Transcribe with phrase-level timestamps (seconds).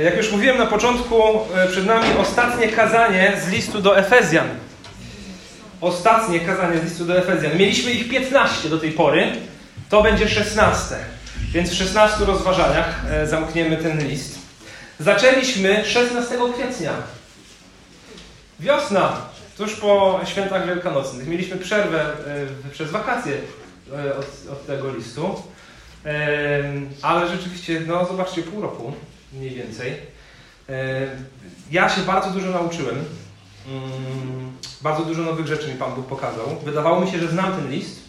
[0.00, 1.22] Jak już mówiłem na początku,
[1.54, 4.48] e, przed nami ostatnie kazanie z listu do Efezjan.
[5.80, 7.58] Ostatnie kazanie z listu do Efezjan.
[7.58, 9.32] Mieliśmy ich 15 do tej pory,
[9.88, 10.94] to będzie 16.
[11.52, 14.38] Więc w 16 rozważaniach e, zamkniemy ten list.
[15.00, 16.92] Zaczęliśmy 16 kwietnia.
[18.60, 19.16] Wiosna,
[19.56, 21.28] tuż po świętach wielkanocnych.
[21.28, 23.32] Mieliśmy przerwę e, przez wakacje
[24.18, 25.42] od, od tego listu.
[27.02, 28.92] Ale rzeczywiście, no zobaczcie, pół roku
[29.32, 29.92] mniej więcej.
[31.70, 33.04] Ja się bardzo dużo nauczyłem.
[33.68, 34.52] Mm,
[34.82, 36.46] bardzo dużo nowych rzeczy mi Pan Bóg pokazał.
[36.64, 38.00] Wydawało mi się, że znam ten list.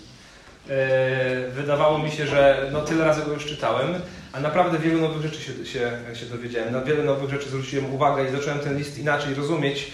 [1.51, 3.93] Wydawało mi się, że no, tyle razy go już czytałem,
[4.33, 6.73] a naprawdę wielu nowych rzeczy się, się, się dowiedziałem.
[6.73, 9.91] Na wiele nowych rzeczy zwróciłem uwagę i zacząłem ten list inaczej rozumieć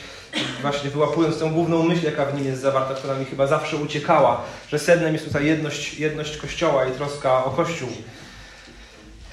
[0.61, 4.41] właśnie wyłapując tę główną myśl, jaka w nim jest zawarta, która mi chyba zawsze uciekała,
[4.69, 7.89] że sednem jest tutaj jedność, jedność Kościoła i troska o Kościół.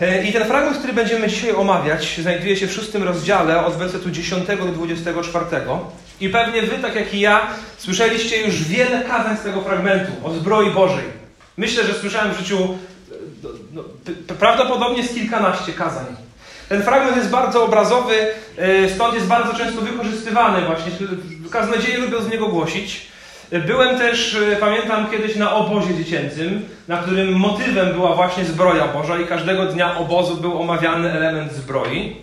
[0.01, 4.11] E, I ten fragment, który będziemy dzisiaj omawiać, znajduje się w szóstym rozdziale od wersetu
[4.11, 5.47] 10 do 24.
[6.21, 7.47] I pewnie wy, tak jak i ja,
[7.79, 11.05] słyszeliście już wiele kazań z tego fragmentu, o zbroi Bożej.
[11.57, 12.79] Myślę, że słyszałem w życiu
[13.43, 16.07] no, no, prawdopodobnie z kilkanaście kazań.
[16.69, 18.15] Ten fragment jest bardzo obrazowy,
[18.59, 20.93] e, stąd jest bardzo często wykorzystywany właśnie.
[21.51, 23.07] Kaznodzieje lubią z niego głosić.
[23.53, 29.19] Byłem też, e, pamiętam kiedyś na obozie dziecięcym, na którym motywem była właśnie zbroja Boża
[29.19, 32.17] i każdego dnia obozu był omawiany element zbroi.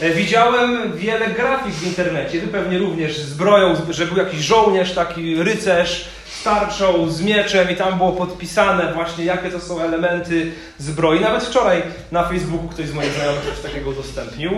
[0.00, 5.42] E, widziałem wiele grafik w internecie, wy pewnie również zbroją, że był jakiś żołnierz, taki
[5.42, 6.08] rycerz,
[6.44, 11.20] tarczą, z mieczem i tam było podpisane właśnie, jakie to są elementy zbroi.
[11.20, 11.82] Nawet wczoraj
[12.12, 14.50] na Facebooku ktoś z moich znajomych coś takiego udostępnił.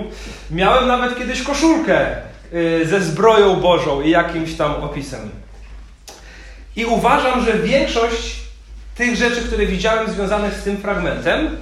[0.50, 2.06] Miałem nawet kiedyś koszulkę
[2.55, 5.43] y, ze zbroją Bożą i jakimś tam opisem.
[6.77, 8.41] I uważam, że większość
[8.94, 11.56] tych rzeczy, które widziałem związanych z tym fragmentem,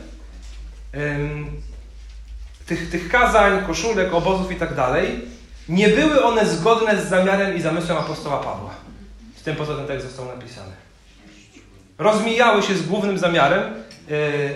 [2.66, 5.20] tych, tych kazań, koszulek, obozów i tak dalej,
[5.68, 8.70] nie były one zgodne z zamiarem i zamysłem apostoła Pawła
[9.42, 10.72] z tym, po co ten tekst został napisany.
[11.98, 14.14] Rozmijały się z głównym zamiarem e,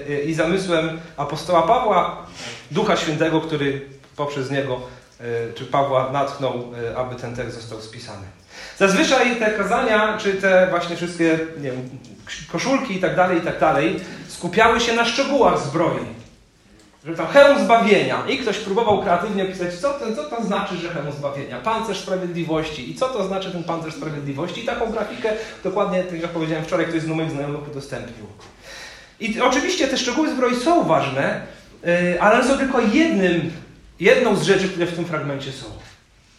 [0.09, 2.27] e, i zamysłem apostoła Pawła,
[2.71, 4.81] Ducha Świętego, który poprzez niego,
[5.21, 8.27] e, czy Pawła natchnął, aby ten tekst został spisany.
[8.78, 11.88] Zazwyczaj te kazania, czy te właśnie wszystkie nie wiem,
[12.53, 16.16] koszulki i tak dalej, i tak dalej, skupiały się na szczegółach zbroi
[17.06, 18.22] że tam hełm zbawienia.
[18.28, 21.60] I ktoś próbował kreatywnie opisać, co to, co to znaczy, że hełm zbawienia.
[21.60, 22.91] Pancerz sprawiedliwości.
[22.91, 24.62] I co to znaczy ten pancerz sprawiedliwości.
[24.62, 25.32] I taką grafikę
[25.65, 28.26] dokładnie, tak jak powiedziałem wczoraj, ktoś z moich znajomych udostępnił.
[29.20, 31.41] I oczywiście te szczegóły zbroi są ważne,
[31.86, 33.53] y, ale są tylko jednym,
[34.00, 35.66] jedną z rzeczy, które w tym fragmencie są.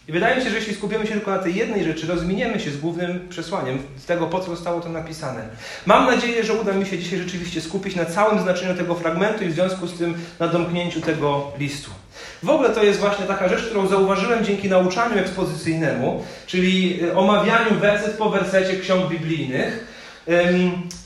[0.08, 2.72] I wydaje mi się, że jeśli skupimy się tylko na tej jednej rzeczy, rozminiemy się
[2.72, 5.42] z głównym przesłaniem, z tego, po co zostało to napisane.
[5.86, 9.48] Mam nadzieję, że uda mi się dzisiaj rzeczywiście skupić na całym znaczeniu tego fragmentu i
[9.48, 11.92] w związku z tym na domknięciu tego listu.
[12.44, 17.80] W ogóle to jest właśnie taka rzecz, którą zauważyłem dzięki nauczaniu ekspozycyjnemu, czyli y, omawianiu
[17.80, 19.88] werset po wersecie ksiąg biblijnych,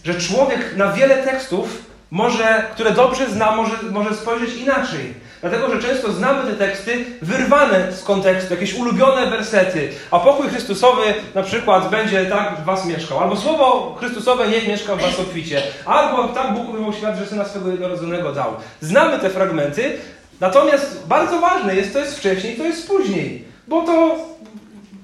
[0.04, 5.14] że człowiek na wiele tekstów może, które dobrze zna, może, może spojrzeć inaczej.
[5.41, 11.02] Dlatego, że często znamy te teksty wyrwane z kontekstu, jakieś ulubione wersety, a pokój Chrystusowy
[11.35, 15.62] na przykład będzie tak w was mieszkał, albo słowo Chrystusowe niech mieszka w was obficie,
[15.85, 18.53] albo tak Bóg umiłował świat, że Syna swego jednorodzonego dał.
[18.81, 19.97] Znamy te fragmenty,
[20.40, 24.16] natomiast bardzo ważne jest, to jest wcześniej, to jest później, bo to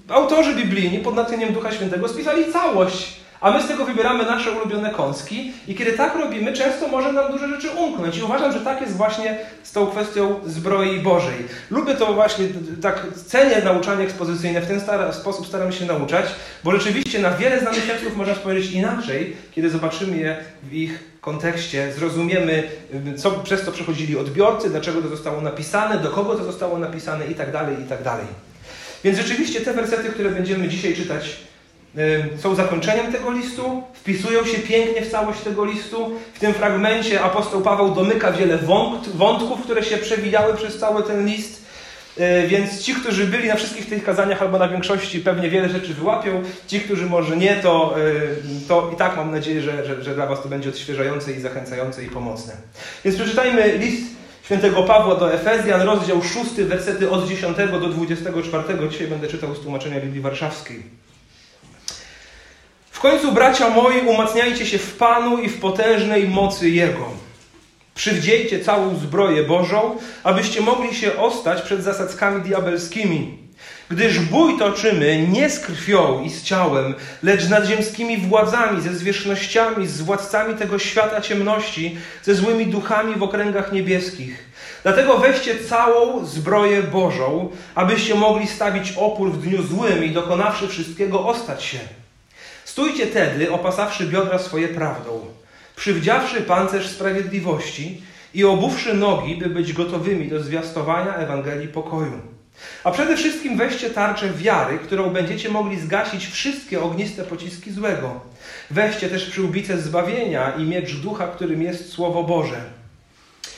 [0.09, 4.89] autorzy biblijni pod natchnieniem Ducha Świętego spisali całość a my z tego wybieramy nasze ulubione
[4.89, 8.17] kąski i kiedy tak robimy, często może nam duże rzeczy umknąć.
[8.17, 11.37] I uważam, że tak jest właśnie z tą kwestią zbroi Bożej.
[11.71, 12.47] Lubię to właśnie,
[12.81, 14.81] tak cenię nauczanie ekspozycyjne, w ten
[15.11, 16.25] sposób staram się nauczać,
[16.63, 21.93] bo rzeczywiście na wiele znanych tekstów można spojrzeć inaczej, kiedy zobaczymy je w ich kontekście,
[21.93, 22.63] zrozumiemy,
[23.17, 27.35] co przez to przechodzili odbiorcy, dlaczego to zostało napisane, do kogo to zostało napisane i
[27.35, 28.25] tak dalej, i tak dalej.
[29.03, 31.37] Więc rzeczywiście te wersety, które będziemy dzisiaj czytać,
[32.37, 36.11] są zakończeniem tego listu, wpisują się pięknie w całość tego listu.
[36.33, 38.57] W tym fragmencie apostoł Paweł domyka wiele
[39.13, 41.67] wątków, które się przewijały przez cały ten list.
[42.17, 45.93] E, więc ci, którzy byli na wszystkich tych kazaniach albo na większości, pewnie wiele rzeczy
[45.93, 46.43] wyłapią.
[46.67, 50.25] Ci, którzy może nie, to, e, to i tak mam nadzieję, że, że, że dla
[50.25, 52.53] Was to będzie odświeżające i zachęcające i pomocne.
[53.05, 54.03] Więc przeczytajmy list
[54.43, 58.63] świętego Pawła do Efezjan, rozdział 6, wersety od 10 do 24.
[58.89, 61.06] Dzisiaj będę czytał z tłumaczenia Biblii Warszawskiej.
[62.97, 67.05] W końcu, bracia moi, umacniajcie się w Panu i w potężnej mocy Jego.
[67.95, 73.37] Przywdziejcie całą zbroję Bożą, abyście mogli się ostać przed zasadzkami diabelskimi.
[73.89, 79.87] Gdyż bój toczymy nie z krwią i z ciałem, lecz z nadziemskimi władzami, ze zwierzchnościami,
[79.87, 84.45] z władcami tego świata ciemności, ze złymi duchami w okręgach niebieskich.
[84.83, 91.27] Dlatego weźcie całą zbroję Bożą, abyście mogli stawić opór w dniu złym i dokonawszy wszystkiego
[91.27, 91.79] ostać się.
[92.77, 95.25] Stójcie tedy, opasawszy biodra swoje prawdą,
[95.75, 98.01] przywdziawszy pancerz sprawiedliwości
[98.33, 102.19] i obuwszy nogi, by być gotowymi do zwiastowania Ewangelii pokoju.
[102.83, 108.21] A przede wszystkim weźcie tarczę wiary, którą będziecie mogli zgasić wszystkie ogniste pociski złego.
[108.71, 112.61] Weźcie też przyłbicę zbawienia i miecz ducha, którym jest Słowo Boże.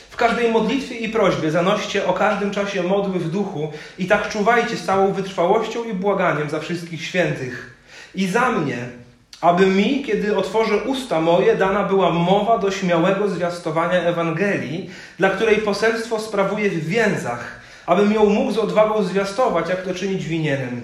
[0.10, 4.78] W każdej modlitwie i prośbie zanoście o każdym czasie modły w duchu i tak czuwajcie
[4.78, 7.80] z całą wytrwałością i błaganiem za wszystkich świętych.
[8.16, 8.99] I za mnie,
[9.42, 15.58] aby mi, kiedy otworzę usta moje, dana była mowa do śmiałego zwiastowania Ewangelii, dla której
[15.58, 20.82] poselstwo sprawuje w więzach, abym ją mógł z odwagą zwiastować, jak to czynić winienem.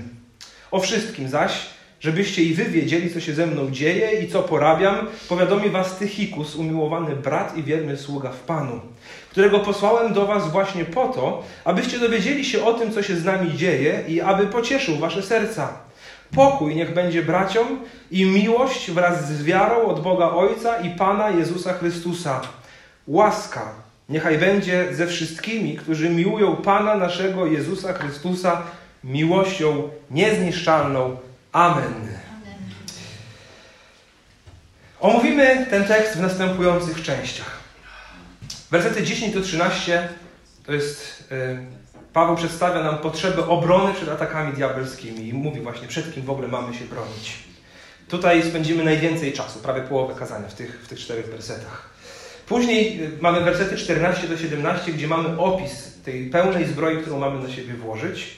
[0.71, 1.51] O wszystkim zaś,
[1.99, 6.55] żebyście i wy wiedzieli, co się ze mną dzieje i co porabiam, powiadomi was Tychikus,
[6.55, 8.79] umiłowany brat i wierny sługa w Panu,
[9.31, 13.25] którego posłałem do was właśnie po to, abyście dowiedzieli się o tym, co się z
[13.25, 15.85] nami dzieje i aby pocieszył wasze serca.
[16.31, 17.79] Pokój niech będzie braciom
[18.11, 22.41] i miłość wraz z wiarą od Boga Ojca i Pana Jezusa Chrystusa.
[23.07, 23.71] Łaska
[24.09, 28.61] niechaj będzie ze wszystkimi, którzy miłują Pana naszego Jezusa Chrystusa
[29.03, 31.17] miłością niezniszczalną.
[31.51, 31.93] Amen.
[34.99, 37.59] Omówimy ten tekst w następujących częściach.
[38.71, 40.09] Wersety 10 do 13
[40.65, 41.57] to jest y,
[42.15, 46.47] Paweł przedstawia nam potrzebę obrony przed atakami diabelskimi i mówi właśnie, przed kim w ogóle
[46.47, 47.33] mamy się bronić.
[48.07, 51.89] Tutaj spędzimy najwięcej czasu, prawie połowę kazania w tych, w tych czterech wersetach.
[52.47, 57.47] Później y, mamy wersety 14 do 17, gdzie mamy opis tej pełnej zbroi, którą mamy
[57.47, 58.37] na siebie włożyć.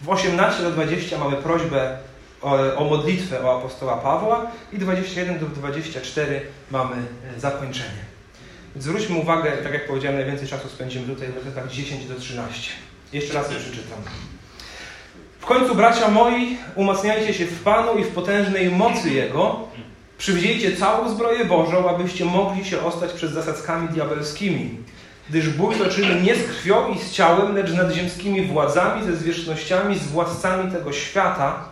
[0.00, 1.98] W 18 do 20 mamy prośbę
[2.42, 6.40] o, o modlitwę o apostoła Pawła i 21 do 24
[6.70, 6.96] mamy
[7.36, 8.06] y, zakończenie.
[8.76, 12.72] Zwróćmy uwagę, tak jak powiedziałem, najwięcej czasu spędzimy tutaj w wersetach 10 do 13.
[13.12, 13.98] Jeszcze raz je przeczytam.
[15.40, 19.68] W końcu, bracia moi, umacniajcie się w Panu i w potężnej mocy Jego.
[20.18, 24.78] Przywdziejcie całą zbroję Bożą, abyście mogli się ostać przed zasadzkami diabelskimi.
[25.30, 29.98] Gdyż bój toczymy nie z krwią i z ciałem, lecz nad ziemskimi władzami, ze zwierzchnościami,
[29.98, 31.64] z władcami tego świata,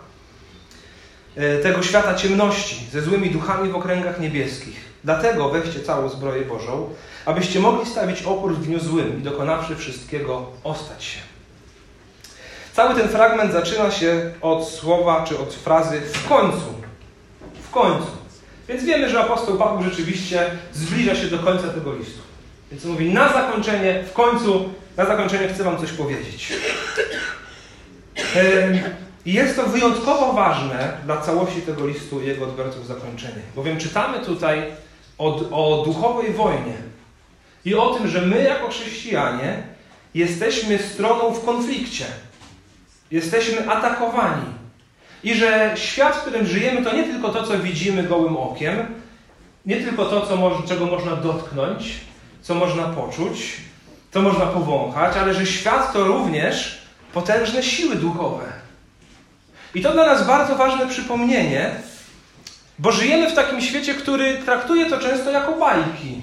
[1.36, 4.83] e, tego świata ciemności, ze złymi duchami w okręgach niebieskich.
[5.04, 6.90] Dlatego weźcie całą zbroję Bożą,
[7.26, 11.18] abyście mogli stawić opór w dniu złym i dokonawszy wszystkiego ostać się.
[12.72, 16.74] Cały ten fragment zaczyna się od słowa czy od frazy w końcu.
[17.62, 18.10] W końcu.
[18.68, 22.20] Więc wiemy, że apostoł Paweł rzeczywiście zbliża się do końca tego listu.
[22.70, 26.52] Więc mówi na zakończenie, w końcu, na zakończenie chcę Wam coś powiedzieć.
[29.26, 33.42] Jest to wyjątkowo ważne dla całości tego listu i jego odbiorców zakończenie.
[33.56, 34.62] Bowiem czytamy tutaj
[35.18, 36.74] o, o duchowej wojnie,
[37.64, 39.62] i o tym, że my jako chrześcijanie
[40.14, 42.04] jesteśmy stroną w konflikcie.
[43.10, 44.46] Jesteśmy atakowani.
[45.24, 48.86] I że świat, w którym żyjemy, to nie tylko to, co widzimy gołym okiem,
[49.66, 52.00] nie tylko to, co czego można dotknąć,
[52.42, 53.56] co można poczuć,
[54.12, 56.78] co można powąchać, ale że świat to również
[57.12, 58.44] potężne siły duchowe.
[59.74, 61.70] I to dla nas bardzo ważne przypomnienie,
[62.78, 66.20] bo żyjemy w takim świecie, który traktuje to często jako bajki.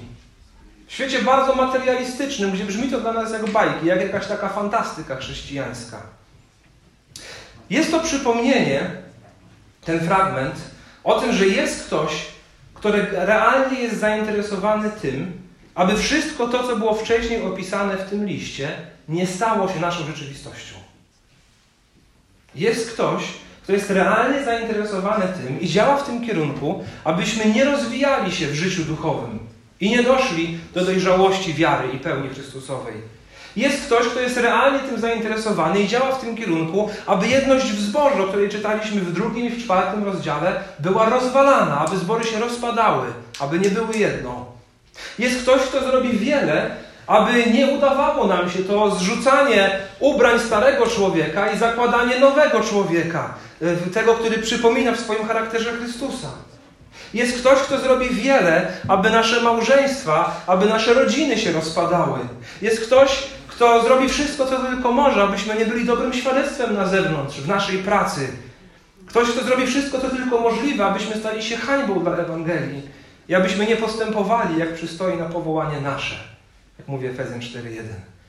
[0.86, 5.16] W świecie bardzo materialistycznym, gdzie brzmi to dla nas jak bajki, jak jakaś taka fantastyka
[5.16, 6.02] chrześcijańska.
[7.70, 8.90] Jest to przypomnienie,
[9.84, 10.54] ten fragment,
[11.04, 12.12] o tym, że jest ktoś,
[12.74, 15.42] który realnie jest zainteresowany tym,
[15.74, 18.76] aby wszystko to, co było wcześniej opisane w tym liście,
[19.08, 20.74] nie stało się naszą rzeczywistością.
[22.54, 23.22] Jest ktoś,
[23.62, 28.54] kto jest realnie zainteresowany tym i działa w tym kierunku, abyśmy nie rozwijali się w
[28.54, 29.38] życiu duchowym,
[29.82, 32.94] i nie doszli do dojrzałości wiary i pełni Chrystusowej.
[33.56, 37.80] Jest ktoś, kto jest realnie tym zainteresowany i działa w tym kierunku, aby jedność w
[37.80, 42.40] zborze, o której czytaliśmy w drugim i w czwartym rozdziale, była rozwalana, aby zbory się
[42.40, 43.06] rozpadały,
[43.40, 44.46] aby nie były jedno.
[45.18, 46.70] Jest ktoś, kto zrobi wiele,
[47.06, 53.34] aby nie udawało nam się to zrzucanie ubrań starego człowieka i zakładanie nowego człowieka,
[53.94, 56.28] tego, który przypomina w swoim charakterze Chrystusa.
[57.14, 62.18] Jest ktoś, kto zrobi wiele, aby nasze małżeństwa, aby nasze rodziny się rozpadały.
[62.62, 67.40] Jest ktoś, kto zrobi wszystko, co tylko może, abyśmy nie byli dobrym świadectwem na zewnątrz,
[67.40, 68.28] w naszej pracy.
[69.06, 72.82] Ktoś, kto zrobi wszystko, co tylko możliwe, abyśmy stali się hańbą dla Ewangelii
[73.28, 76.14] i abyśmy nie postępowali, jak przystoi na powołanie nasze.
[76.78, 77.82] Jak mówi Efezjan 4.1.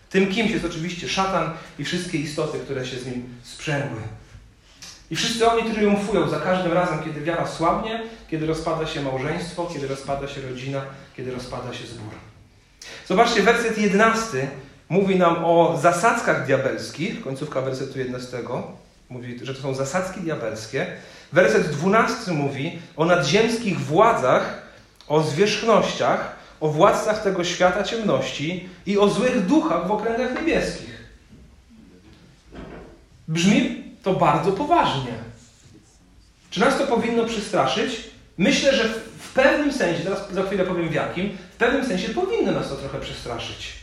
[0.09, 1.49] Tym kimś jest oczywiście szatan
[1.79, 4.01] i wszystkie istoty, które się z nim sprzęgły.
[5.13, 9.87] I wszyscy oni triumfują za każdym razem, kiedy wiara słabnie, kiedy rozpada się małżeństwo, kiedy
[9.87, 10.81] rozpada się rodzina,
[11.17, 12.13] kiedy rozpada się zbór.
[13.07, 14.47] Zobaczcie, werset 11
[14.89, 18.37] mówi nam o zasadzkach diabelskich, końcówka wersetu 11
[19.09, 20.87] mówi, że to są zasadzki diabelskie.
[21.33, 24.61] Werset 12 mówi o nadziemskich władzach,
[25.07, 31.03] o zwierzchnościach, o władcach tego świata ciemności i o złych duchach w okręgach niebieskich.
[33.27, 35.13] Brzmi to bardzo poważnie.
[36.49, 37.91] Czy nas to powinno przestraszyć?
[38.37, 42.51] Myślę, że w pewnym sensie, teraz za chwilę powiem w jakim, w pewnym sensie powinno
[42.51, 43.73] nas to trochę przestraszyć.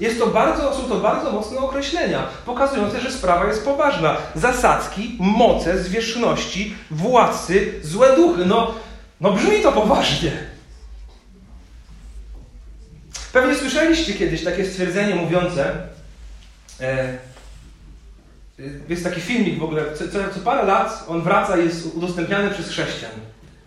[0.00, 4.16] Jest to bardzo, są to bardzo mocne określenia, pokazujące, że sprawa jest poważna.
[4.34, 8.46] Zasadzki, moce, zwierzchności, władcy, złe duchy.
[8.46, 8.74] No,
[9.20, 10.32] no brzmi to poważnie.
[13.32, 15.88] Pewnie słyszeliście kiedyś takie stwierdzenie mówiące,
[16.80, 17.18] e,
[18.88, 20.04] jest taki filmik w ogóle, co,
[20.34, 23.12] co, parę lat on wraca jest udostępniany przez chrześcijan.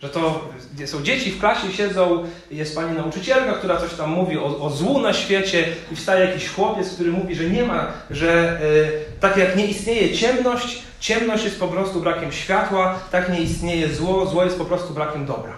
[0.01, 0.49] Że to
[0.85, 5.01] są dzieci w klasie, siedzą, jest pani nauczycielka, która coś tam mówi o, o złu
[5.01, 9.55] na świecie i wstaje jakiś chłopiec, który mówi, że nie ma, że y, tak jak
[9.55, 14.57] nie istnieje ciemność, ciemność jest po prostu brakiem światła, tak nie istnieje zło, zło jest
[14.57, 15.53] po prostu brakiem dobra.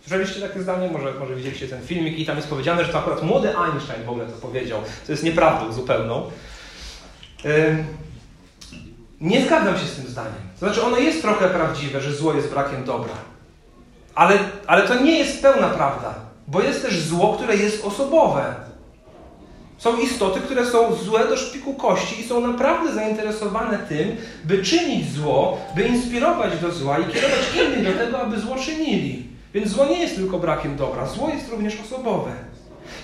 [0.00, 0.88] Słyszeliście takie zdanie?
[0.90, 4.08] Może, może widzieliście ten filmik i tam jest powiedziane, że to akurat młody Einstein w
[4.08, 4.80] ogóle to powiedział.
[5.06, 6.30] To jest nieprawdą zupełną.
[7.44, 7.84] Y,
[9.20, 10.32] nie zgadzam się z tym zdaniem.
[10.60, 13.14] To znaczy, ono jest trochę prawdziwe, że zło jest brakiem dobra.
[14.14, 16.14] Ale, ale to nie jest pełna prawda,
[16.48, 18.54] bo jest też zło, które jest osobowe.
[19.78, 25.12] Są istoty, które są złe do szpiku kości i są naprawdę zainteresowane tym, by czynić
[25.12, 29.28] zło, by inspirować do zła i kierować innych do tego, aby zło czynili.
[29.54, 32.30] Więc zło nie jest tylko brakiem dobra, zło jest również osobowe.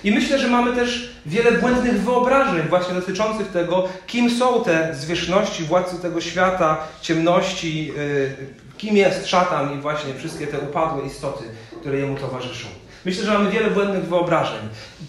[0.03, 5.63] I myślę, że mamy też wiele błędnych wyobrażeń właśnie dotyczących tego, kim są te zwierzchności,
[5.63, 8.35] władcy tego świata, ciemności, yy,
[8.77, 11.43] kim jest szatan i właśnie wszystkie te upadłe istoty,
[11.81, 12.67] które jemu towarzyszą.
[13.05, 14.59] Myślę, że mamy wiele błędnych wyobrażeń.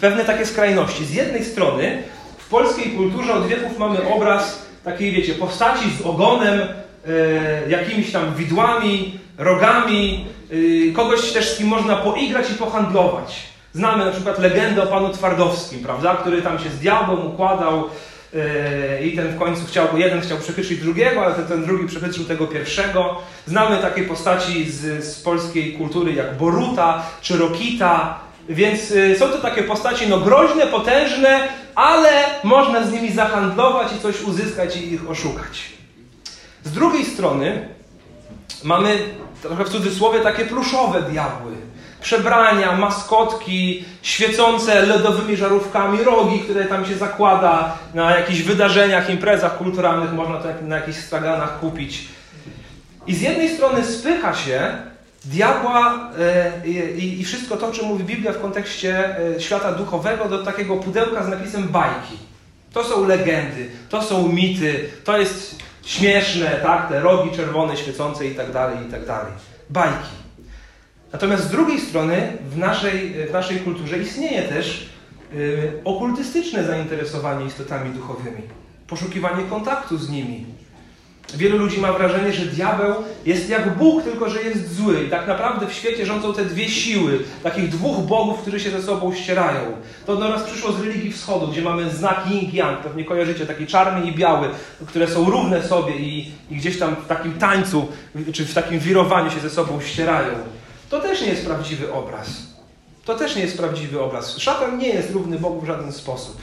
[0.00, 1.04] Pewne takie skrajności.
[1.04, 2.02] Z jednej strony
[2.38, 8.34] w polskiej kulturze od wieków mamy obraz takiej, wiecie, postaci z ogonem, yy, jakimiś tam
[8.34, 13.57] widłami, rogami, yy, kogoś też z kim można poigrać i pohandlować.
[13.78, 17.84] Znamy na przykład legendę o panu Twardowskim, prawda, który tam się z diabłem układał
[18.32, 22.24] yy, i ten w końcu chciał, jeden chciał przechytrzyć drugiego, ale ten, ten drugi przechytrzył
[22.24, 23.16] tego pierwszego.
[23.46, 28.18] Znamy takie postaci z, z polskiej kultury jak Boruta czy Rokita,
[28.48, 32.10] więc yy, są to takie postaci no groźne, potężne, ale
[32.44, 35.72] można z nimi zahandlować i coś uzyskać i ich oszukać.
[36.64, 37.68] Z drugiej strony
[38.64, 38.98] mamy
[39.42, 41.67] trochę w cudzysłowie takie pluszowe diabły
[42.00, 50.12] przebrania, maskotki, świecące lodowymi żarówkami, rogi, które tam się zakłada na jakichś wydarzeniach, imprezach kulturalnych,
[50.12, 52.08] można to na jakichś straganach kupić.
[53.06, 54.76] I z jednej strony spycha się
[55.24, 60.76] diabła e, i wszystko to, czym mówi Biblia w kontekście e, świata duchowego, do takiego
[60.76, 62.18] pudełka z napisem bajki.
[62.72, 66.88] To są legendy, to są mity, to jest śmieszne, tak?
[66.88, 69.32] Te rogi czerwone, świecące i tak dalej, i tak dalej.
[69.70, 70.27] Bajki.
[71.12, 74.88] Natomiast z drugiej strony w naszej, w naszej kulturze istnieje też
[75.32, 78.42] yy, okultystyczne zainteresowanie istotami duchowymi,
[78.86, 80.44] poszukiwanie kontaktu z nimi.
[81.36, 82.94] Wielu ludzi ma wrażenie, że diabeł
[83.26, 85.04] jest jak Bóg, tylko że jest zły.
[85.04, 88.82] I tak naprawdę w świecie rządzą te dwie siły, takich dwóch bogów, którzy się ze
[88.82, 89.60] sobą ścierają.
[90.06, 94.06] To do nas przyszło z religii wschodu, gdzie mamy znak yin-yang, pewnie kojarzycie, taki czarny
[94.06, 94.48] i biały,
[94.86, 97.88] które są równe sobie i, i gdzieś tam w takim tańcu,
[98.32, 100.34] czy w takim wirowaniu się ze sobą ścierają.
[100.90, 102.28] To też nie jest prawdziwy obraz.
[103.04, 104.38] To też nie jest prawdziwy obraz.
[104.38, 106.36] Szatan nie jest równy Bogu w żaden sposób.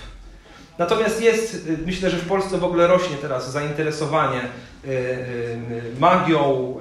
[0.77, 4.41] Natomiast jest, y, myślę, że w Polsce w ogóle rośnie teraz zainteresowanie
[4.85, 6.75] y, y, magią,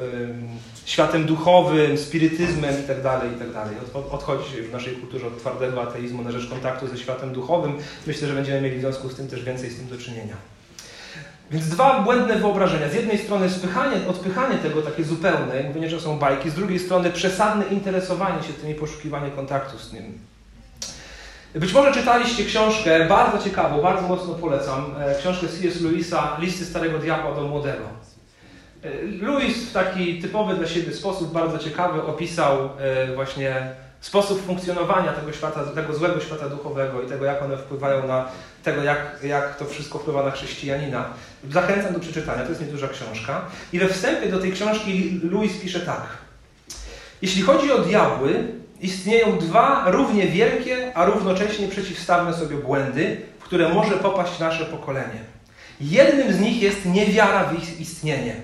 [0.85, 3.03] światem duchowym, spirytyzmem itd.
[3.03, 3.53] Tak itd.
[3.53, 7.79] Tak odchodzi się w naszej kulturze od twardego ateizmu na rzecz kontaktu ze światem duchowym.
[8.07, 10.37] Myślę, że będziemy mieli w związku z tym też więcej z tym do czynienia.
[11.51, 12.89] Więc dwa błędne wyobrażenia.
[12.89, 17.11] Z jednej strony spychanie, odpychanie tego takie zupełne, mówienie, że są bajki, z drugiej strony
[17.11, 20.19] przesadne interesowanie się tym i poszukiwanie kontaktu z tym.
[21.55, 25.81] Być może czytaliście książkę, bardzo ciekawą, bardzo mocno polecam, e, książkę C.S.
[25.81, 27.85] Lewisa, Listy Starego Diabła do Młodego.
[28.83, 35.13] E, Lewis w taki typowy dla siebie sposób, bardzo ciekawy, opisał e, właśnie sposób funkcjonowania
[35.13, 38.29] tego świata, tego złego świata duchowego i tego, jak one wpływają na
[38.63, 41.05] tego, jak, jak to wszystko wpływa na chrześcijanina.
[41.51, 43.41] Zachęcam do przeczytania, to jest nieduża książka.
[43.73, 46.07] I we wstępie do tej książki Louis pisze tak.
[47.23, 48.45] Jeśli chodzi o diabły,
[48.81, 55.21] istnieją dwa równie wielkie, a równocześnie przeciwstawne sobie błędy, w które może popaść nasze pokolenie.
[55.81, 58.37] Jednym z nich jest niewiara w ich istnienie.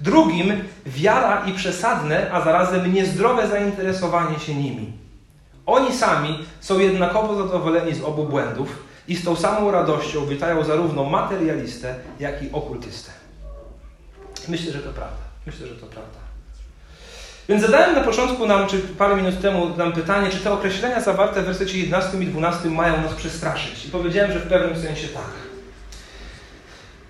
[0.00, 0.52] Drugim
[0.86, 4.92] wiara i przesadne, a zarazem niezdrowe zainteresowanie się nimi.
[5.66, 11.04] Oni sami są jednakowo zadowoleni z obu błędów, i z tą samą radością witają zarówno
[11.04, 13.10] materialistę, jak i okultystę.
[14.48, 15.22] Myślę, że to prawda.
[15.46, 16.18] Myślę, że to prawda.
[17.48, 21.42] Więc zadałem na początku nam, czy parę minut temu nam pytanie, czy te określenia zawarte
[21.42, 23.86] w wersecie 11 i 12 mają nas przestraszyć.
[23.86, 25.32] I powiedziałem, że w pewnym sensie tak.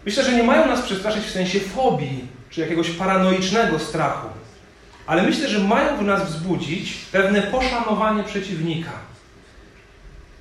[0.04, 4.28] Myślę, że nie mają nas przestraszyć w sensie fobii, czy jakiegoś paranoicznego strachu.
[5.06, 8.90] Ale myślę, że mają w nas wzbudzić pewne poszanowanie przeciwnika.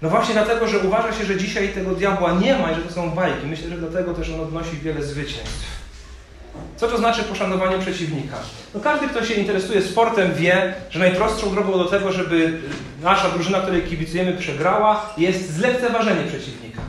[0.02, 2.94] No właśnie dlatego, że uważa się, że dzisiaj tego diabła nie ma i że to
[2.94, 3.48] są bajki.
[3.48, 5.82] Myślę, że dlatego też on odnosi wiele zwycięstw.
[6.78, 8.38] Co to znaczy poszanowanie przeciwnika?
[8.74, 12.60] No każdy, kto się interesuje sportem, wie, że najprostszą drogą do tego, żeby
[13.02, 16.82] nasza drużyna, której kibicujemy, przegrała, jest zlekceważenie przeciwnika.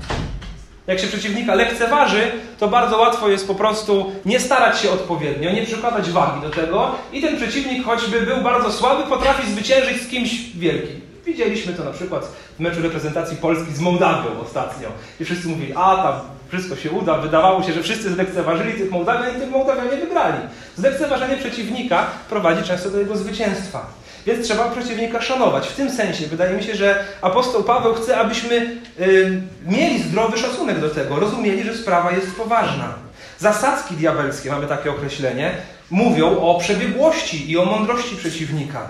[0.87, 5.67] Jak się przeciwnika lekceważy, to bardzo łatwo jest po prostu nie starać się odpowiednio, nie
[5.67, 10.31] przykładać wagi do tego i ten przeciwnik, choćby był bardzo słaby, potrafi zwyciężyć z kimś
[10.55, 11.12] wielkim.
[11.27, 14.89] Widzieliśmy to na przykład w meczu reprezentacji Polski z Mołdawią ostatnio.
[15.21, 17.19] I wszyscy mówili, a tam wszystko się uda.
[17.19, 20.39] Wydawało się, że wszyscy zlekceważyli tych Mołdawian i tych Mołdawianie wygrali.
[20.77, 23.87] Zlekceważenie przeciwnika prowadzi często do jego zwycięstwa.
[24.27, 25.69] Więc trzeba przeciwnika szanować.
[25.69, 30.81] W tym sensie wydaje mi się, że apostoł Paweł chce, abyśmy y, mieli zdrowy szacunek
[30.81, 32.95] do tego, rozumieli, że sprawa jest poważna.
[33.39, 35.55] Zasadzki diabelskie, mamy takie określenie,
[35.91, 38.89] mówią o przebiegłości i o mądrości przeciwnika.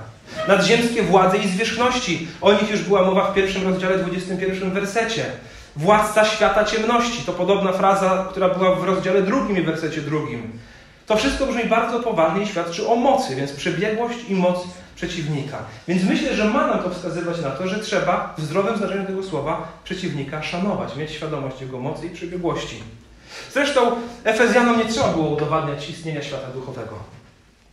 [0.48, 2.28] Nadziemskie władze i zwierzchności.
[2.40, 5.24] O nich już była mowa w pierwszym rozdziale, 21 wersecie.
[5.76, 7.22] Władca świata ciemności.
[7.26, 10.58] To podobna fraza, która była w rozdziale drugim i wersecie drugim.
[11.06, 15.58] To wszystko brzmi bardzo poważnie i świadczy o mocy, więc przebiegłość i moc przeciwnika.
[15.88, 19.22] Więc myślę, że ma nam to wskazywać na to, że trzeba w zdrowym znaczeniu tego
[19.22, 22.82] słowa przeciwnika szanować, mieć świadomość jego mocy i przebiegłości.
[23.52, 26.94] Zresztą Efezjanom nie trzeba było udowadniać istnienia świata duchowego.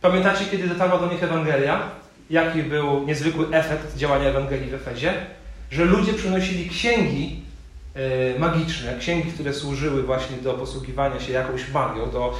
[0.00, 1.80] Pamiętacie, kiedy dotarła do nich Ewangelia?
[2.30, 5.14] Jaki był niezwykły efekt działania Ewangelii w Efezie?
[5.70, 7.40] Że ludzie przynosili księgi
[7.94, 12.38] E, magiczne, księgi, które służyły właśnie do posługiwania się jakąś magią, to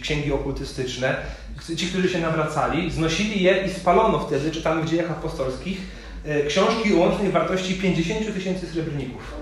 [0.00, 1.16] księgi okultystyczne.
[1.76, 5.78] Ci, którzy się nawracali, znosili je i spalono wtedy, czytamy w dziejach apostolskich,
[6.24, 9.34] e, książki o łącznej wartości 50 tysięcy srebrników.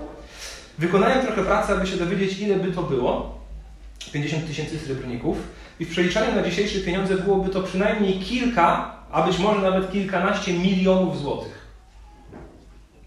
[0.77, 3.37] Wykonałem trochę pracy, aby się dowiedzieć, ile by to było.
[4.13, 5.37] 50 tysięcy srebrników.
[5.79, 10.53] I w przeliczaniu na dzisiejsze pieniądze byłoby to przynajmniej kilka, a być może nawet kilkanaście
[10.53, 11.67] milionów złotych.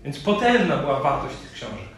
[0.04, 1.90] Więc potężna była wartość tych książek.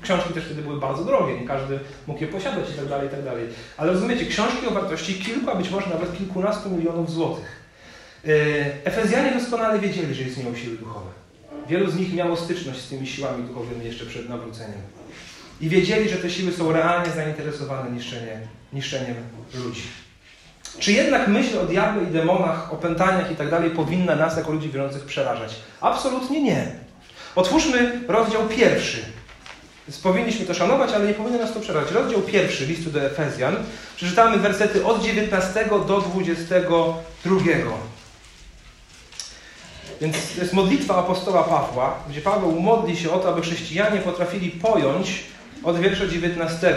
[0.00, 3.10] Książki też wtedy były bardzo drogie, nie każdy mógł je posiadać i tak dalej, i
[3.10, 3.48] tak dalej.
[3.76, 7.62] Ale rozumiecie, książki o wartości kilku, a być może nawet kilkunastu milionów złotych.
[8.24, 8.30] E,
[8.84, 11.10] Efezjanie doskonale wiedzieli, że istnieją siły duchowe.
[11.68, 14.80] Wielu z nich miało styczność z tymi siłami duchowymi jeszcze przed nawróceniem.
[15.60, 18.40] I wiedzieli, że te siły są realnie zainteresowane niszczeniem,
[18.72, 19.16] niszczeniem
[19.54, 19.82] ludzi.
[20.78, 24.70] Czy jednak myśl o diable i demonach, opętaniach i tak dalej powinna nas jako ludzi
[24.70, 25.54] wierzących przerażać?
[25.80, 26.66] Absolutnie nie.
[27.34, 29.14] Otwórzmy rozdział pierwszy
[29.88, 31.92] więc powinniśmy to szanować, ale nie powinno nas to przerażać.
[31.92, 33.56] Rozdział pierwszy listu do Efezjan.
[33.96, 37.36] Przeczytamy wersety od 19 do 22.
[40.00, 44.50] Więc to jest modlitwa apostoła Pawła, gdzie Paweł modli się o to, aby chrześcijanie potrafili
[44.50, 45.24] pojąć
[45.64, 46.74] od wiersza 19,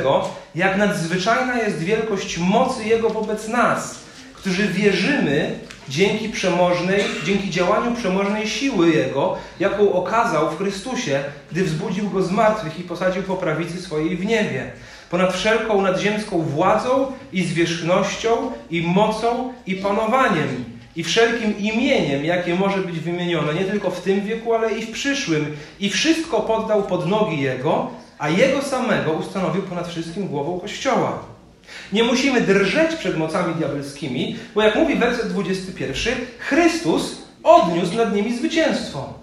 [0.56, 4.00] jak nadzwyczajna jest wielkość mocy Jego wobec nas,
[4.34, 12.10] którzy wierzymy dzięki przemożnej, dzięki działaniu przemożnej siły Jego, jaką okazał w Chrystusie, gdy wzbudził
[12.10, 14.72] Go z martwych i posadził po prawicy swojej w niebie.
[15.10, 22.78] Ponad wszelką nadziemską władzą i zwierzchnością i mocą i panowaniem i wszelkim imieniem, jakie może
[22.78, 25.58] być wymienione, nie tylko w tym wieku, ale i w przyszłym.
[25.80, 31.20] I wszystko poddał pod nogi Jego, a Jego samego ustanowił ponad wszystkim głową Kościoła
[31.94, 38.38] nie musimy drżeć przed mocami diabelskimi, bo jak mówi werset 21, Chrystus odniósł nad nimi
[38.38, 39.14] zwycięstwo.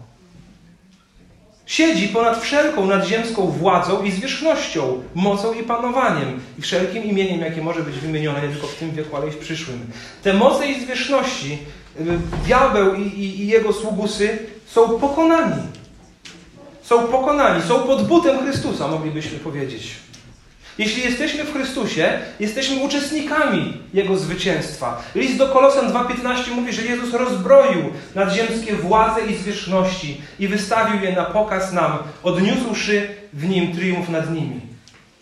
[1.67, 7.83] Siedzi ponad wszelką nadziemską władzą i zwierzchnością, mocą i panowaniem i wszelkim imieniem, jakie może
[7.83, 9.81] być wymienione nie tylko w tym wieku, ale i w przyszłym.
[10.23, 11.59] Te moce i zwierzchności,
[12.01, 12.05] y,
[12.47, 15.63] diabeł i, i, i jego sługusy są pokonani.
[16.85, 19.97] Są pokonani, są pod butem Chrystusa, moglibyśmy powiedzieć.
[20.79, 25.03] Jeśli jesteśmy w Chrystusie, jesteśmy uczestnikami Jego zwycięstwa.
[25.15, 27.83] List do Kolosan 2.15 mówi, że Jezus rozbroił
[28.15, 34.35] nadziemskie władze i zwierzchności i wystawił je na pokaz nam, odniósłszy w Nim triumf nad
[34.35, 34.61] nimi.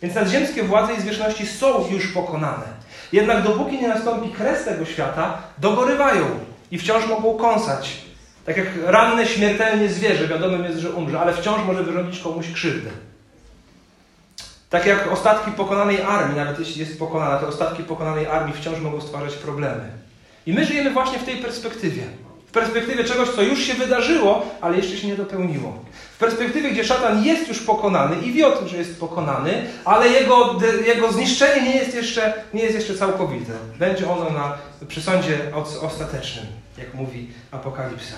[0.02, 2.64] Więc nadziemskie władze i zwierzchności są już pokonane.
[3.12, 6.26] Jednak dopóki nie nastąpi kres tego świata, dogorywają
[6.70, 8.11] i wciąż mogą kąsać.
[8.46, 12.90] Tak jak ranne śmiertelnie zwierzę, wiadomo jest, że umrze, ale wciąż może wyrządzić komuś krzywdę.
[14.70, 19.00] Tak jak ostatki pokonanej armii, nawet jeśli jest pokonana, te ostatki pokonanej armii wciąż mogą
[19.00, 19.84] stwarzać problemy.
[20.46, 22.02] I my żyjemy właśnie w tej perspektywie.
[22.46, 25.84] W perspektywie czegoś, co już się wydarzyło, ale jeszcze się nie dopełniło.
[26.22, 30.58] Perspektywie, gdzie szatan jest już pokonany i wie o tym, że jest pokonany, ale jego,
[30.86, 33.52] jego zniszczenie nie jest, jeszcze, nie jest jeszcze całkowite.
[33.78, 34.58] Będzie ono na
[34.88, 35.38] przysądzie
[35.80, 36.46] ostatecznym,
[36.78, 38.14] jak mówi Apokalipsa.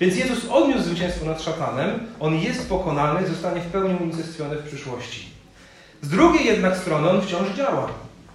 [0.00, 5.28] Więc Jezus odniósł zwycięstwo nad szatanem, on jest pokonany, zostanie w pełni unicestwiony w przyszłości.
[6.02, 7.88] Z drugiej jednak strony on wciąż działa.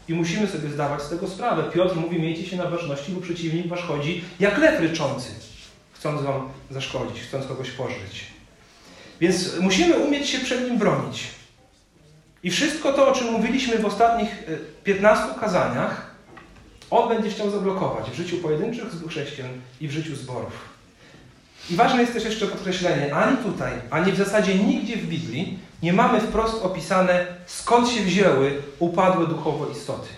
[0.10, 1.64] I musimy sobie zdawać z tego sprawę.
[1.74, 5.30] Piotr mówi, miejcie się na ważności, bo przeciwnik wasz chodzi jak lew ryczący,
[5.94, 8.33] chcąc wam zaszkodzić, chcąc kogoś pożyć.
[9.24, 11.24] Więc musimy umieć się przed nim bronić.
[12.44, 14.44] I wszystko to, o czym mówiliśmy w ostatnich
[14.84, 16.16] 15 e, kazaniach,
[16.92, 19.50] on będzie chciał zablokować w życiu pojedynczych chrześcijan
[19.82, 20.54] i w życiu zborów.
[21.70, 25.94] I ważne jest też jeszcze podkreślenie, ani tutaj, ani w zasadzie nigdzie w Biblii nie
[25.94, 30.10] mamy wprost opisane, skąd się wzięły upadłe duchowo istoty.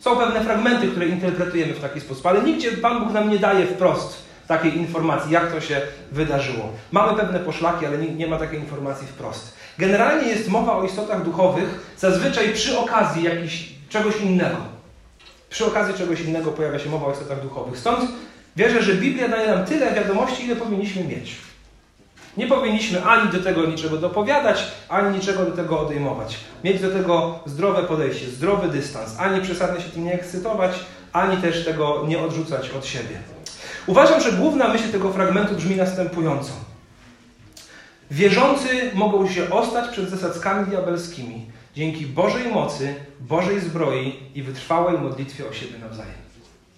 [0.00, 3.66] Są pewne fragmenty, które interpretujemy w taki sposób, ale nigdzie Pan Bóg nam nie daje
[3.66, 5.80] wprost takiej informacji, jak to się
[6.12, 6.68] wydarzyło.
[6.92, 9.54] Mamy pewne poszlaki, ale nie, nie ma takiej informacji wprost.
[9.78, 14.56] Generalnie jest mowa o istotach duchowych, zazwyczaj przy okazji jakiś, czegoś innego.
[15.50, 17.78] Przy okazji czegoś innego pojawia się mowa o istotach duchowych.
[17.78, 18.10] Stąd
[18.56, 21.36] wierzę, że Biblia daje nam tyle wiadomości, ile powinniśmy mieć.
[22.36, 26.36] Nie powinniśmy ani do tego niczego dopowiadać, ani niczego do tego odejmować.
[26.64, 30.72] Mieć do tego zdrowe podejście, zdrowy dystans, ani przesadnie się tym nie ekscytować,
[31.12, 33.18] ani też tego nie odrzucać od siebie.
[33.86, 36.52] Uważam, że główna myśl tego fragmentu brzmi następująco.
[38.10, 45.48] Wierzący mogą się ostać przed zasadzkami diabelskimi dzięki Bożej mocy, Bożej zbroi i wytrwałej modlitwie
[45.48, 46.24] o siebie nawzajem.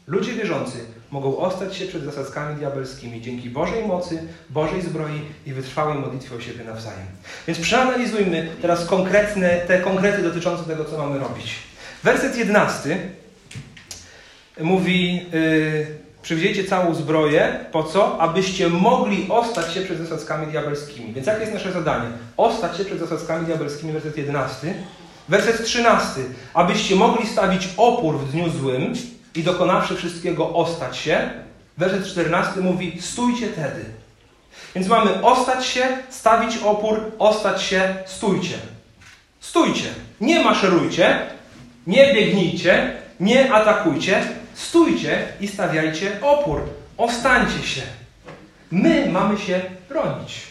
[0.06, 0.78] Ludzie wierzący
[1.10, 6.40] mogą ostać się przed zasadzkami diabelskimi dzięki Bożej mocy, Bożej zbroi i wytrwałej modlitwie o
[6.40, 7.06] siebie nawzajem.
[7.46, 11.54] Więc przeanalizujmy teraz konkretne, te konkrety dotyczące tego, co mamy robić.
[12.04, 12.98] Werset 11
[14.60, 18.20] mówi: yy, Przywdziejcie całą zbroję, po co?
[18.20, 21.12] Abyście mogli ostać się przed zasadzkami diabelskimi.
[21.12, 22.08] Więc jakie jest nasze zadanie?
[22.36, 24.74] Ostać się przed zasadzkami diabelskimi, werset 11.
[25.28, 26.20] Werset 13.
[26.54, 28.92] Abyście mogli stawić opór w dniu złym,
[29.34, 31.30] i dokonawszy wszystkiego ostać się.
[31.78, 33.84] Werset 14 mówi: stójcie tedy.
[34.74, 38.56] Więc mamy ostać się, stawić opór, ostać się, stójcie.
[39.40, 39.88] Stójcie.
[40.20, 41.18] Nie maszerujcie,
[41.86, 44.45] nie biegnijcie, nie atakujcie.
[44.56, 46.60] Stójcie i stawiajcie opór.
[46.96, 47.82] Ostańcie się.
[48.70, 50.42] My mamy się bronić.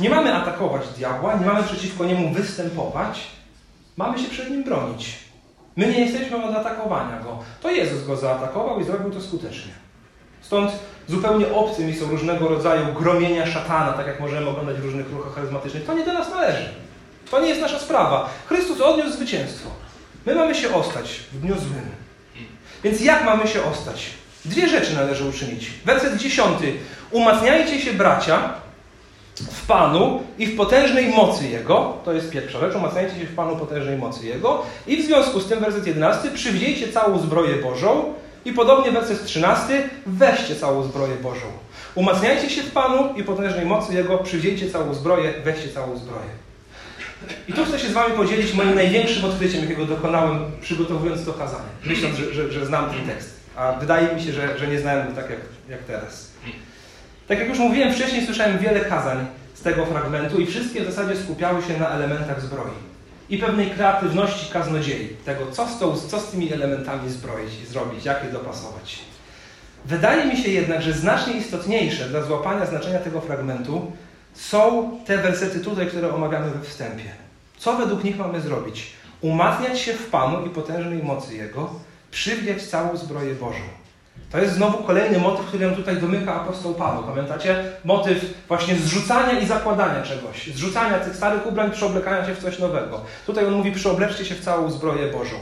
[0.00, 3.20] Nie mamy atakować diabła, nie mamy przeciwko niemu występować.
[3.96, 5.18] Mamy się przed nim bronić.
[5.76, 7.38] My nie jesteśmy od atakowania go.
[7.62, 9.72] To Jezus go zaatakował i zrobił to skutecznie.
[10.40, 10.72] Stąd
[11.08, 15.34] zupełnie obcym mi są różnego rodzaju gromienia szatana, tak jak możemy oglądać w różnych ruchach
[15.34, 15.84] charyzmatycznych.
[15.84, 16.68] To nie do nas należy.
[17.30, 18.30] To nie jest nasza sprawa.
[18.46, 19.70] Chrystus odniósł zwycięstwo.
[20.26, 22.03] My mamy się ostać w dniu złym.
[22.84, 24.10] Więc jak mamy się ostać?
[24.44, 25.70] Dwie rzeczy należy uczynić.
[25.84, 26.72] Werset dziesiąty.
[27.10, 28.54] Umacniajcie się, bracia,
[29.36, 31.96] w Panu i w potężnej mocy Jego.
[32.04, 32.74] To jest pierwsza rzecz.
[32.74, 34.62] Umacniajcie się w Panu potężnej mocy Jego.
[34.86, 38.14] I w związku z tym, werset 11, przywdziejcie całą zbroję Bożą.
[38.44, 41.46] I podobnie werset 13, weźcie całą zbroję Bożą.
[41.94, 46.43] Umacniajcie się w Panu i potężnej mocy Jego, przywdziejcie całą zbroję, weźcie całą zbroję.
[47.48, 51.68] I tu chcę się z Wami podzielić moim największym odkryciem, jakiego dokonałem, przygotowując to kazanie,
[51.84, 53.40] myśląc, że, że, że znam ten tekst.
[53.56, 56.30] A wydaje mi się, że, że nie znałem go tak jak, jak teraz.
[57.28, 61.20] Tak jak już mówiłem wcześniej, słyszałem wiele kazań z tego fragmentu i wszystkie w zasadzie
[61.20, 62.94] skupiały się na elementach zbroi
[63.30, 68.04] i pewnej kreatywności kaznodziei, tego co z, tą, co z tymi elementami zbroić i zrobić,
[68.04, 68.98] jak je dopasować.
[69.84, 73.92] Wydaje mi się jednak, że znacznie istotniejsze dla złapania znaczenia tego fragmentu
[74.34, 77.04] są te wersety tutaj, które omawiamy we wstępie.
[77.58, 78.92] Co według nich mamy zrobić?
[79.20, 81.70] Umacniać się w Panu i potężnej mocy Jego,
[82.10, 83.62] przywdziać całą zbroję Bożą.
[84.32, 87.02] To jest znowu kolejny motyw, który nam tutaj domyka apostoł Paweł.
[87.02, 87.64] Pamiętacie?
[87.84, 90.46] Motyw właśnie zrzucania i zakładania czegoś.
[90.54, 93.00] Zrzucania tych starych ubrań, przeoblekania się w coś nowego.
[93.26, 95.36] Tutaj on mówi, przeobleczcie się w całą zbroję Bożą.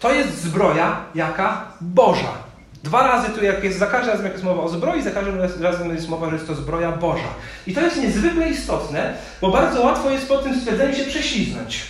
[0.00, 1.72] To jest zbroja jaka?
[1.80, 2.49] Boża.
[2.84, 5.40] Dwa razy tu, jak jest, za każdym razem jak jest mowa o zbroi, za każdym
[5.60, 7.28] razem jest mowa, że jest to zbroja Boża.
[7.66, 11.80] I to jest niezwykle istotne, bo bardzo łatwo jest po tym stwierdzeniu się prześliznąć.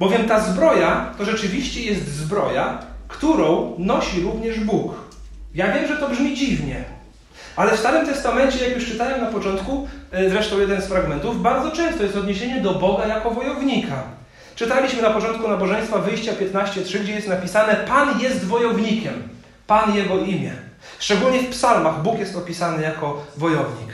[0.00, 4.94] Bowiem ta zbroja to rzeczywiście jest zbroja, którą nosi również Bóg.
[5.54, 6.84] Ja wiem, że to brzmi dziwnie,
[7.56, 11.70] ale w Starym Testamencie, jak już czytałem na początku, e, zresztą jeden z fragmentów, bardzo
[11.70, 14.02] często jest odniesienie do Boga jako wojownika.
[14.54, 19.37] Czytaliśmy na początku nabożeństwa Wyjścia 15.3, gdzie jest napisane Pan jest wojownikiem,
[19.68, 20.52] Pan Jego imię.
[20.98, 23.88] Szczególnie w psalmach Bóg jest opisany jako wojownik.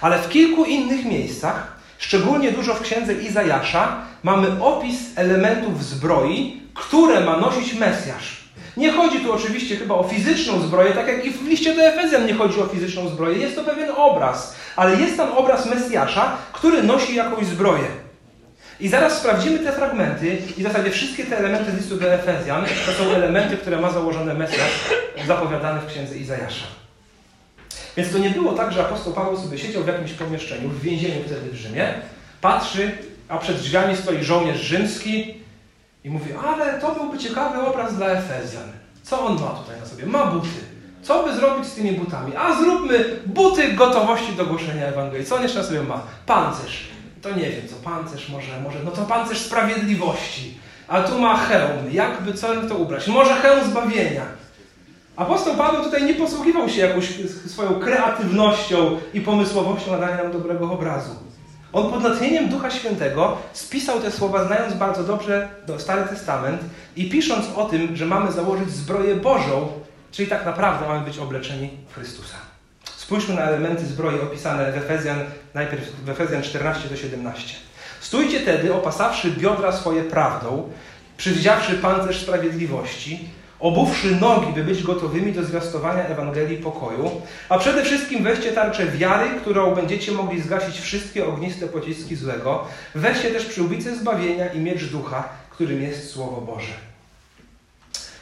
[0.00, 7.20] Ale w kilku innych miejscach, szczególnie dużo w księdze Izajasza, mamy opis elementów zbroi, które
[7.20, 8.44] ma nosić Mesjasz.
[8.76, 12.26] Nie chodzi tu oczywiście chyba o fizyczną zbroję, tak jak i w liście do Efezjan
[12.26, 13.38] nie chodzi o fizyczną zbroję.
[13.38, 18.07] Jest to pewien obraz, ale jest tam obraz Mesjasza, który nosi jakąś zbroję.
[18.80, 22.92] I zaraz sprawdzimy te fragmenty i w zasadzie wszystkie te elementy listu do Efezjan to
[22.92, 24.72] są elementy, które ma założone Mesjasz
[25.26, 26.66] zapowiadane w księdze Izajasza.
[27.96, 31.24] Więc to nie było tak, że apostoł Paweł sobie siedział w jakimś pomieszczeniu, w więzieniu
[31.26, 31.94] wtedy w Rzymie,
[32.40, 32.90] patrzy,
[33.28, 35.34] a przed drzwiami stoi żołnierz rzymski
[36.04, 38.72] i mówi, ale to byłby ciekawy obraz dla Efezjan.
[39.02, 40.06] Co on ma tutaj na sobie?
[40.06, 40.48] Ma buty.
[41.02, 42.32] Co by zrobić z tymi butami?
[42.36, 45.26] A zróbmy buty gotowości do głoszenia Ewangelii.
[45.26, 46.02] Co on jeszcze na sobie ma?
[46.26, 46.88] Pancerz.
[47.22, 50.58] To nie wiem, co pancerz może, może, no to pancerz sprawiedliwości.
[50.88, 51.92] A tu ma hełm.
[51.92, 53.06] Jakby co to ubrać?
[53.06, 54.22] Może hełm zbawienia.
[55.16, 57.12] Apostoł Paweł tutaj nie posługiwał się jakąś
[57.46, 61.10] swoją kreatywnością i pomysłowością nadania nam dobrego obrazu.
[61.72, 66.60] On pod natchnieniem Ducha Świętego spisał te słowa, znając bardzo dobrze Stary Testament
[66.96, 69.68] i pisząc o tym, że mamy założyć zbroję Bożą,
[70.12, 72.47] czyli tak naprawdę mamy być obleczeni w Chrystusa.
[73.08, 75.20] Spójrzmy na elementy zbroi opisane w Efezjan,
[75.54, 77.54] najpierw w Efezjan 14 do 17.
[78.00, 80.70] Stójcie tedy, opasawszy biodra swoje prawdą,
[81.16, 83.28] przywdziawszy pancerz sprawiedliwości,
[83.60, 87.10] obuwszy nogi, by być gotowymi do zwiastowania Ewangelii pokoju,
[87.48, 92.64] a przede wszystkim weźcie tarczę wiary, którą będziecie mogli zgasić wszystkie ogniste pociski złego.
[92.94, 96.97] Weźcie też przyłbicę zbawienia i miecz ducha, którym jest Słowo Boże.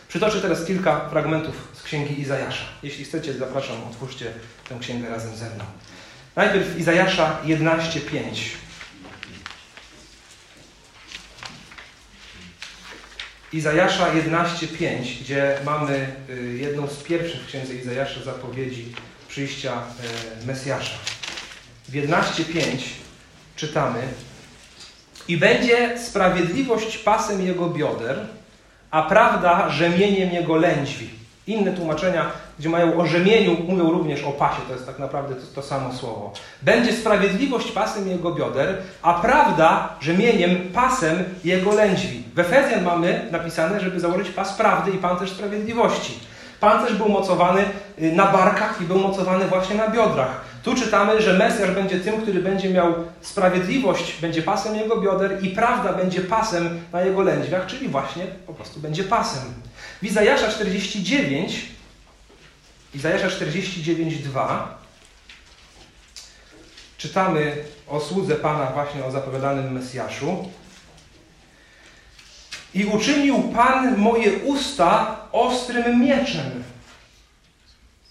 [0.08, 2.64] Przytoczę teraz kilka fragmentów z księgi Izajasza.
[2.82, 4.32] Jeśli chcecie, zapraszam, otwórzcie
[4.68, 5.64] tę księgę razem ze mną.
[6.36, 8.56] Najpierw Izajasza 11:5.
[13.52, 18.94] Izajasza 11:5, gdzie mamy y, jedną z pierwszych w księdze Izajasza zapowiedzi
[19.28, 19.82] przyjścia
[20.42, 20.98] y, Mesjasza.
[21.88, 22.78] W 11:5
[23.56, 24.02] czytamy:
[25.28, 28.26] I będzie sprawiedliwość pasem jego bioder,
[28.90, 31.10] a prawda rzemieniem jego lędźwi.
[31.46, 32.26] Inne tłumaczenia,
[32.58, 35.92] gdzie mają o rzemieniu, mówią również o pasie, to jest tak naprawdę to, to, samo
[35.92, 36.32] słowo.
[36.62, 42.22] Będzie sprawiedliwość pasem jego bioder, a prawda rzemieniem pasem jego lędźwi.
[42.34, 46.18] W Efezjan mamy napisane, żeby założyć pas prawdy i pancerz sprawiedliwości.
[46.60, 47.64] Pancerz był mocowany
[48.02, 50.40] y, na barkach i był mocowany właśnie na biodrach.
[50.66, 55.50] Tu czytamy, że Mesjasz będzie tym, który będzie miał sprawiedliwość, będzie pasem jego bioder i
[55.50, 59.42] prawda będzie pasem na jego lędźwiach, czyli właśnie po prostu będzie pasem.
[60.02, 61.66] W Izajasza 49,
[62.94, 64.58] Izajasza 49,2
[66.98, 67.56] czytamy
[67.88, 70.50] o słudze Pana właśnie o zapowiadanym Mesjaszu.
[72.74, 76.64] I uczynił Pan moje usta ostrym mieczem.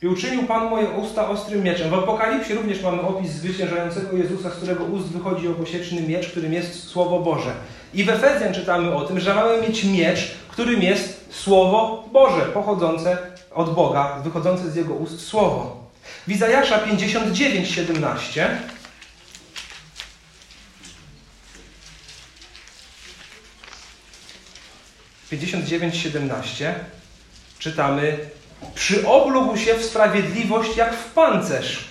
[0.06, 1.90] I uczynił Pan moje usta ostrym mieczem.
[1.90, 6.84] W Apokalipsie również mamy opis zwyciężającego Jezusa, z którego ust wychodzi obosieczny miecz, którym jest
[6.84, 7.54] Słowo Boże.
[7.94, 13.18] I w Efezjan czytamy o tym, że mamy mieć miecz, którym jest Słowo Boże, pochodzące
[13.54, 15.84] od Boga, wychodzące z Jego ust Słowo.
[16.28, 18.58] W Izajasza 59, 17
[25.32, 26.74] 59:17
[27.60, 28.18] czytamy
[28.76, 31.88] Przyoblógł się w sprawiedliwość jak w pancerz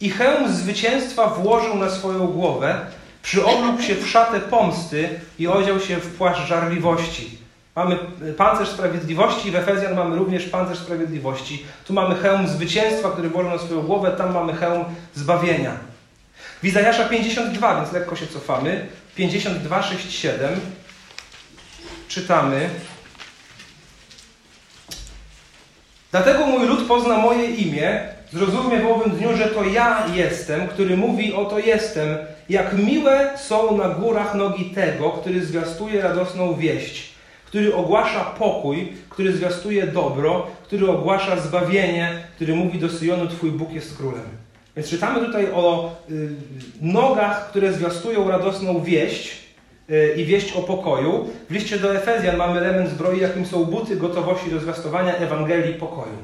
[0.00, 2.86] i hełm zwycięstwa włożył na swoją głowę,
[3.22, 7.38] przyoblógł się w szatę pomsty i odział się w płaszcz żarliwości.
[7.76, 7.98] Mamy
[8.36, 11.64] pancerz sprawiedliwości, w Efezjan mamy również pancerz sprawiedliwości.
[11.86, 15.72] Tu mamy hełm zwycięstwa, który włożył na swoją głowę, tam mamy hełm zbawienia.
[16.62, 18.86] W Izajasza 52, więc lekko się cofamy.
[19.16, 20.60] 52, 6, 7
[22.08, 22.70] czytamy
[26.12, 28.00] Dlatego mój lud pozna moje imię,
[28.32, 32.16] zrozumie w owym dniu, że to ja jestem, który mówi oto jestem.
[32.48, 37.10] Jak miłe są na górach nogi tego, który zwiastuje radosną wieść,
[37.44, 43.72] który ogłasza pokój, który zwiastuje dobro, który ogłasza zbawienie, który mówi do Syjonu, Twój Bóg
[43.72, 44.24] jest królem.
[44.76, 46.28] Więc czytamy tutaj o y,
[46.80, 49.41] nogach, które zwiastują radosną wieść,
[50.16, 51.28] i wieść o pokoju.
[51.50, 56.16] W liście do Efezjan mamy element zbroi, jakim są buty gotowości do zwiastowania Ewangelii pokoju.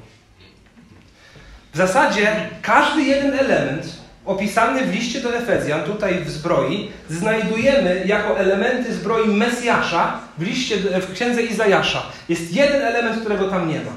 [1.73, 8.39] W zasadzie każdy jeden element opisany w liście do Efezjan, tutaj w zbroi, znajdujemy jako
[8.39, 12.03] elementy zbroi Mesjasza w, liście, w księdze Izajasza.
[12.29, 13.93] Jest jeden element, którego tam nie ma.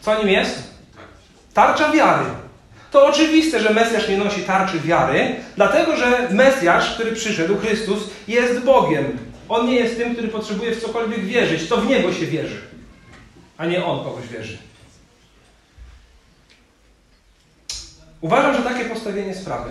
[0.00, 0.70] Co nim jest?
[1.54, 2.24] Tarcza wiary.
[2.90, 8.64] To oczywiste, że Mesjasz nie nosi tarczy wiary, dlatego że Mesjasz, który przyszedł, Chrystus, jest
[8.64, 9.18] Bogiem.
[9.48, 11.68] On nie jest tym, który potrzebuje w cokolwiek wierzyć.
[11.68, 12.60] To w Niego się wierzy,
[13.56, 14.58] a nie On kogoś wierzy.
[18.20, 19.70] Uważam, że takie postawienie sprawy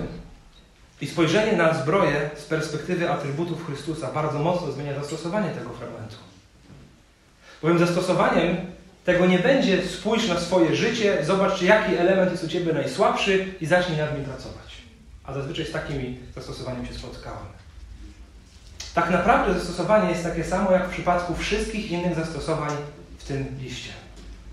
[1.02, 6.16] i spojrzenie na zbroję z perspektywy atrybutów Chrystusa bardzo mocno zmienia zastosowanie tego fragmentu.
[7.62, 8.58] Bowiem zastosowaniem
[9.06, 13.66] tego nie będzie spójrz na swoje życie, zobacz, jaki element jest u Ciebie najsłabszy i
[13.66, 14.76] zacznij nad nim pracować.
[15.24, 17.46] A zazwyczaj z takimi zastosowaniami się spotkałem.
[18.94, 22.72] Tak naprawdę zastosowanie jest takie samo jak w przypadku wszystkich innych zastosowań
[23.18, 23.90] w tym liście.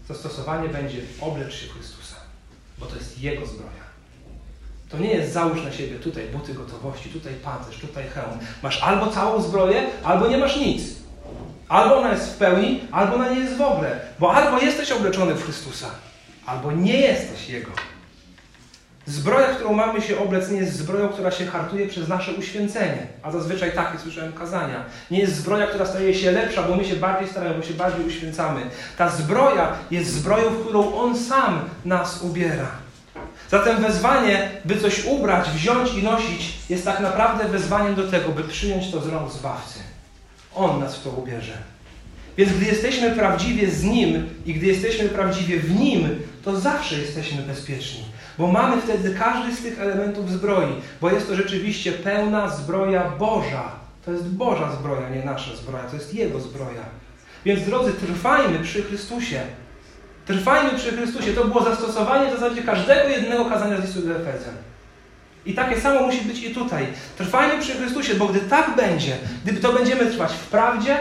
[0.08, 2.16] Zastosowanie będzie oblecz się Chrystusa,
[2.78, 3.82] bo to jest Jego zbroja.
[4.88, 8.38] To nie jest załóż na siebie tutaj buty gotowości, tutaj pancerz, tutaj hełm.
[8.62, 11.01] Masz albo całą zbroję, albo nie masz nic.
[11.72, 14.00] Albo ona jest w pełni, albo ona nie jest w ogóle.
[14.18, 15.86] Bo albo jesteś obleczony w Chrystusa,
[16.46, 17.70] albo nie jesteś Jego.
[19.06, 23.06] Zbroja, którą mamy się oblec, nie jest zbroją, która się hartuje przez nasze uświęcenie.
[23.22, 24.84] A zazwyczaj takie słyszałem kazania.
[25.10, 28.06] Nie jest zbroja, która staje się lepsza, bo my się bardziej staramy, bo się bardziej
[28.06, 28.60] uświęcamy.
[28.98, 32.68] Ta zbroja jest zbroją, w którą On sam nas ubiera.
[33.50, 38.44] Zatem wezwanie, by coś ubrać, wziąć i nosić, jest tak naprawdę wezwaniem do tego, by
[38.44, 39.91] przyjąć to z rąk Zbawcy.
[40.54, 41.52] On nas w to ubierze.
[42.36, 46.08] Więc gdy jesteśmy prawdziwie z Nim i gdy jesteśmy prawdziwie w Nim,
[46.44, 48.04] to zawsze jesteśmy bezpieczni.
[48.38, 53.72] Bo mamy wtedy każdy z tych elementów zbroi, bo jest to rzeczywiście pełna zbroja Boża.
[54.04, 56.82] To jest Boża zbroja, nie nasza zbroja, to jest Jego zbroja.
[57.44, 59.40] Więc drodzy, trwajmy przy Chrystusie.
[60.26, 61.32] Trwajmy przy Chrystusie.
[61.32, 64.54] To było zastosowanie w zasadzie każdego jednego kazania z listu do Efezjan.
[65.46, 66.86] I takie samo musi być i tutaj.
[67.18, 70.96] Trwajmy przy Chrystusie, bo gdy tak będzie, gdy to będziemy trwać w prawdzie,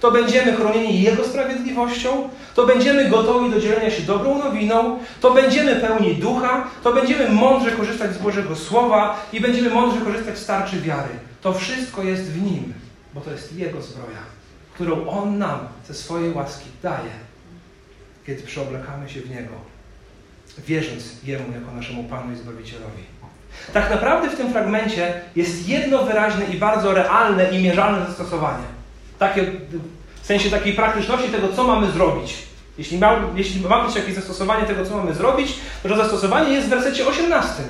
[0.00, 5.76] to będziemy chronieni Jego sprawiedliwością, to będziemy gotowi do dzielenia się dobrą nowiną, to będziemy
[5.76, 10.80] pełni ducha, to będziemy mądrze korzystać z Bożego Słowa i będziemy mądrze korzystać z tarczy
[10.80, 11.08] wiary.
[11.40, 12.74] To wszystko jest w Nim,
[13.14, 14.22] bo to jest Jego zbroja,
[14.74, 17.12] którą On nam ze swojej łaski daje,
[18.26, 19.54] kiedy przeoblekamy się w Niego,
[20.66, 23.02] wierząc Jemu jako naszemu Panu i Zbawicielowi.
[23.72, 28.64] Tak naprawdę w tym fragmencie jest jedno wyraźne i bardzo realne i mierzalne zastosowanie.
[29.18, 29.46] Takie,
[30.22, 32.34] w sensie takiej praktyczności tego, co mamy zrobić.
[32.78, 36.66] Jeśli ma, jeśli ma być jakieś zastosowanie tego, co mamy zrobić, to to zastosowanie jest
[36.66, 37.62] w wersecie 18.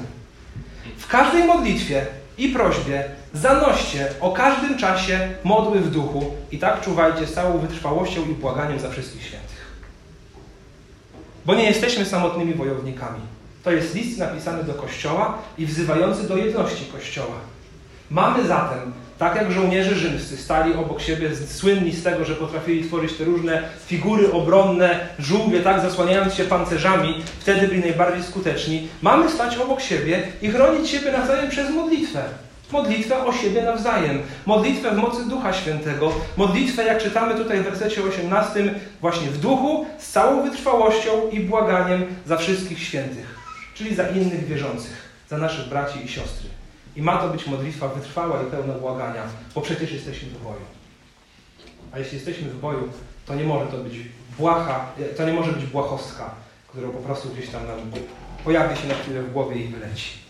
[0.98, 2.06] W każdej modlitwie
[2.38, 8.22] i prośbie zanoście o każdym czasie modły w duchu i tak czuwajcie z całą wytrwałością
[8.24, 9.62] i błaganiem za wszystkich świętych.
[11.46, 13.20] Bo nie jesteśmy samotnymi wojownikami.
[13.62, 17.34] To jest list napisany do Kościoła i wzywający do jedności Kościoła.
[18.10, 23.12] Mamy zatem, tak jak żołnierze rzymscy stali obok siebie, słynni z tego, że potrafili tworzyć
[23.12, 29.56] te różne figury obronne, żółwie, tak, zasłaniając się pancerzami, wtedy byli najbardziej skuteczni, mamy stać
[29.56, 32.22] obok siebie i chronić siebie nawzajem przez modlitwę.
[32.72, 34.22] Modlitwę o siebie nawzajem.
[34.46, 36.12] Modlitwę w mocy Ducha Świętego.
[36.36, 42.04] Modlitwę, jak czytamy tutaj w wersecie 18, właśnie w duchu, z całą wytrwałością i błaganiem
[42.26, 43.41] za wszystkich świętych
[43.74, 46.48] czyli za innych wierzących, za naszych braci i siostry.
[46.96, 49.22] I ma to być modlitwa wytrwała i pełna błagania,
[49.54, 50.64] bo przecież jesteśmy w boju.
[51.92, 52.88] A jeśli jesteśmy w boju,
[53.26, 53.94] to nie może to być
[54.38, 56.34] błaha, to nie może być błahostka,
[56.68, 57.78] która po prostu gdzieś tam nam
[58.44, 60.22] pojawi się na chwilę w głowie i wyleci.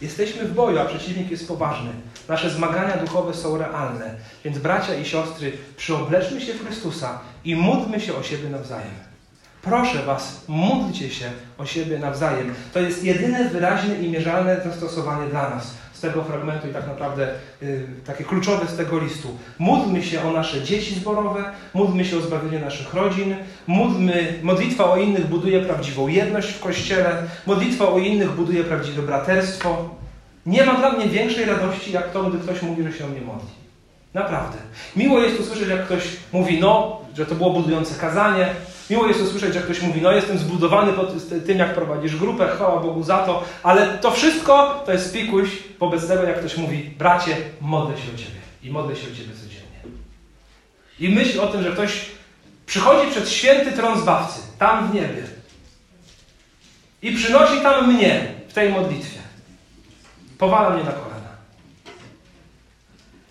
[0.00, 1.90] Jesteśmy w boju, a przeciwnik jest poważny.
[2.28, 4.14] Nasze zmagania duchowe są realne.
[4.44, 9.07] Więc bracia i siostry, przyobleczmy się w Chrystusa i módlmy się o siebie nawzajem.
[9.68, 12.54] Proszę Was, módlcie się o siebie nawzajem.
[12.72, 17.28] To jest jedyne wyraźne i mierzalne zastosowanie dla nas z tego fragmentu i tak naprawdę
[17.62, 19.28] y, takie kluczowe z tego listu.
[19.58, 24.96] Módlmy się o nasze dzieci zborowe, módlmy się o zbawienie naszych rodzin, módlmy, modlitwa o
[24.96, 29.88] innych buduje prawdziwą jedność w Kościele, modlitwa o innych buduje prawdziwe braterstwo.
[30.46, 33.20] Nie ma dla mnie większej radości, jak to, gdy ktoś mówi, że się o mnie
[33.20, 33.50] modli.
[34.14, 34.58] Naprawdę.
[34.96, 36.02] Miło jest usłyszeć, jak ktoś
[36.32, 38.54] mówi, no, że to było budujące kazanie,
[38.90, 41.12] Miło jest usłyszeć, że ktoś mówi, no jestem zbudowany pod
[41.46, 45.48] tym, jak prowadzisz grupę, chwała Bogu za to, ale to wszystko to jest pikuś
[45.78, 49.34] wobec tego, jak ktoś mówi, bracie, modlę się o Ciebie i modlę się o Ciebie
[49.34, 49.98] codziennie.
[51.00, 52.06] I myśl o tym, że ktoś
[52.66, 55.22] przychodzi przed święty tron Zbawcy, tam w niebie
[57.02, 59.18] i przynosi tam mnie w tej modlitwie.
[60.38, 61.28] Powala mnie na kolana.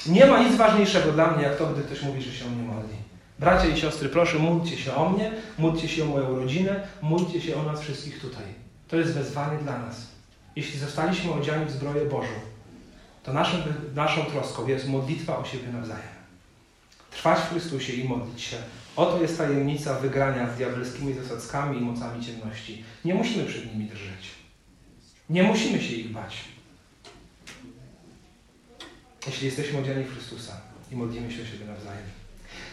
[0.05, 2.67] Nie ma nic ważniejszego dla mnie, jak to, gdy ktoś mówi, że się o mnie
[2.67, 3.06] modli.
[3.39, 7.55] Bracia i siostry, proszę, módlcie się o mnie, módlcie się o moją rodzinę, módlcie się
[7.55, 8.45] o nas wszystkich tutaj.
[8.87, 10.07] To jest wezwanie dla nas.
[10.55, 12.33] Jeśli zostaliśmy odziani w zbroję Bożą,
[13.23, 13.57] to naszą,
[13.95, 16.17] naszą troską jest modlitwa o siebie nawzajem.
[17.11, 18.57] Trwać w Chrystusie i modlić się.
[18.95, 22.83] Oto jest tajemnica wygrania z diabelskimi zasadzkami i mocami ciemności.
[23.05, 24.31] Nie musimy przed nimi drżeć.
[25.29, 26.37] Nie musimy się ich bać.
[29.27, 30.61] Jeśli jesteśmy odziani w Chrystusa
[30.91, 32.16] i modlimy się o siebie nawzajem.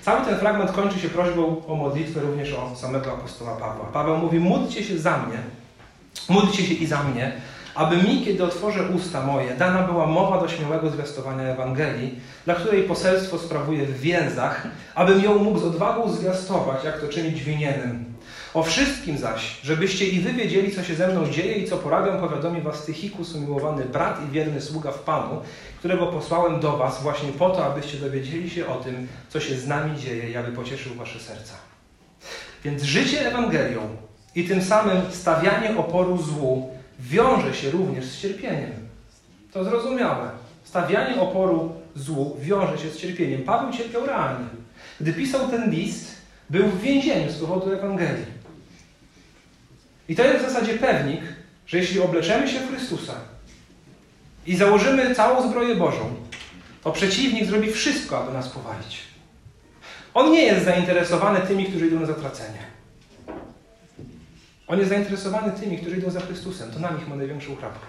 [0.05, 3.87] Cały ten fragment kończy się prośbą o modlitwę również o samego apostoła Pawła.
[3.93, 5.39] Paweł mówi, módlcie się za mnie,
[6.29, 7.33] módlcie się i za mnie,
[7.75, 12.83] aby mi, kiedy otworzę usta moje, dana była mowa do śmiałego zwiastowania Ewangelii, dla której
[12.83, 18.14] poselstwo sprawuję w więzach, abym ją mógł z odwagą zwiastować, jak to czynić winienem.
[18.55, 22.21] O wszystkim zaś, żebyście i wy wiedzieli, co się ze mną dzieje i co porabiam,
[22.21, 25.41] powiadomi was Tychikus, umiłowany brat i wierny sługa w Panu,
[25.79, 29.67] którego posłałem do was właśnie po to, abyście dowiedzieli się o tym, co się z
[29.67, 31.55] nami dzieje i aby pocieszył wasze serca.
[32.65, 33.81] Więc życie Ewangelią
[34.35, 38.73] i tym samym stawianie oporu złu wiąże się również z cierpieniem.
[39.53, 40.31] To zrozumiałe.
[40.65, 43.43] Stawianie oporu złu wiąże się z cierpieniem.
[43.43, 44.47] Paweł cierpiał realnie.
[45.01, 46.15] Gdy pisał ten list,
[46.51, 48.34] był w więzieniu z powodu Ewangelii.
[50.09, 51.21] I to jest w zasadzie pewnik,
[51.67, 53.15] że jeśli obleczemy się w Chrystusa
[54.47, 56.15] i założymy całą zbroję Bożą,
[56.83, 59.01] to przeciwnik zrobi wszystko, aby nas powalić.
[60.15, 62.59] On nie jest zainteresowany tymi, którzy idą na zatracenie.
[64.67, 66.71] On jest zainteresowany tymi, którzy idą za Chrystusem.
[66.71, 67.87] To na nich ma największą chrapkę.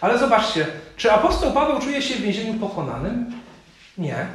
[0.00, 0.66] Ale zobaczcie,
[0.96, 3.32] czy apostoł Paweł czuje się w więzieniu pokonanym?
[3.98, 4.26] Nie.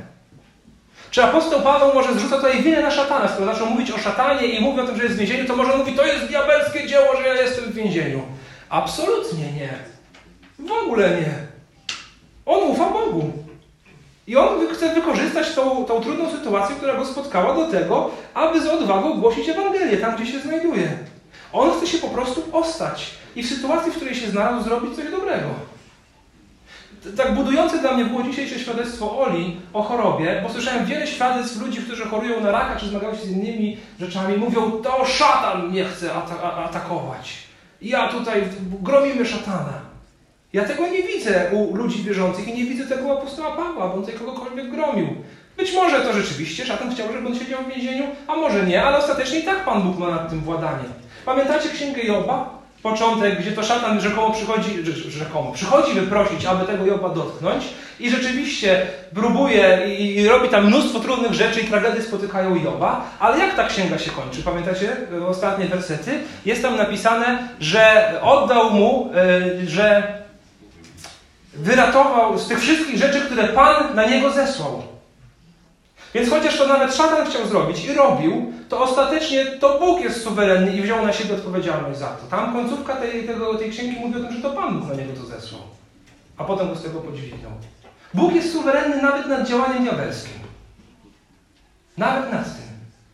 [1.12, 3.28] Czy apostoł Paweł może zrzuca tutaj winę na szatana?
[3.28, 5.78] Skoro zaczął mówić o szatanie i mówi o tym, że jest w więzieniu, to może
[5.78, 8.22] mówi, to jest diabelskie dzieło, że ja jestem w więzieniu.
[8.70, 9.70] Absolutnie nie.
[10.60, 11.34] W ogóle nie.
[12.46, 13.32] On ufa Bogu.
[14.28, 18.68] I on chce wykorzystać tą, tą trudną sytuację, która go spotkała do tego, aby z
[18.68, 20.98] odwagą głosić Ewangelię tam, gdzie się znajduje.
[21.54, 25.12] On chce się po prostu ostać i w sytuacji, w której się znalazł, zrobić coś
[25.12, 25.48] dobrego.
[27.18, 31.82] Tak budujące dla mnie było dzisiejsze świadectwo Oli o chorobie, bo słyszałem wiele świadectw ludzi,
[31.82, 34.38] którzy chorują na raka czy zmagają się z innymi rzeczami.
[34.38, 36.14] Mówią, to szatan mnie chce
[36.66, 37.34] atakować.
[37.82, 38.44] Ja tutaj
[38.82, 39.74] gromimy szatana.
[40.54, 43.94] Ja tego nie widzę u ludzi wierzących i nie widzę tego u apostoła Pawła, bo
[43.94, 45.08] on tutaj kogokolwiek gromił.
[45.58, 48.98] Być może to rzeczywiście szatan chciał, żeby on siedział w więzieniu, a może nie, ale
[48.98, 50.84] ostatecznie i tak Pan Bóg ma nad tym władanie.
[51.26, 52.57] Pamiętacie księgę Joba?
[52.84, 57.64] Początek, gdzie to szatan rzekomo przychodzi, rzekomo, przychodzi wyprosić, aby tego Joba dotknąć
[58.00, 63.40] i rzeczywiście próbuje i, i robi tam mnóstwo trudnych rzeczy i tragedie spotykają Joba, ale
[63.40, 64.44] jak ta księga się kończy?
[64.44, 64.98] Pamiętacie
[65.28, 66.20] ostatnie wersety?
[66.46, 69.12] Jest tam napisane, że oddał mu,
[69.60, 70.18] yy, że
[71.54, 74.84] wyratował z tych wszystkich rzeczy, które Pan na niego zesłał.
[76.14, 80.78] Więc chociaż to nawet szatan chciał zrobić i robił, to ostatecznie to Bóg jest suwerenny
[80.78, 82.28] i wziął na siebie odpowiedzialność za to.
[82.30, 85.14] Tam końcówka tej, tego, tej księgi mówi o tym, że to Pan Bóg na niego
[85.14, 85.62] to zesłał.
[86.38, 87.52] A potem go z tego podźwignął.
[88.14, 90.40] Bóg jest suwerenny nawet nad działaniem diabelskim.
[91.98, 92.68] Nawet nad tym.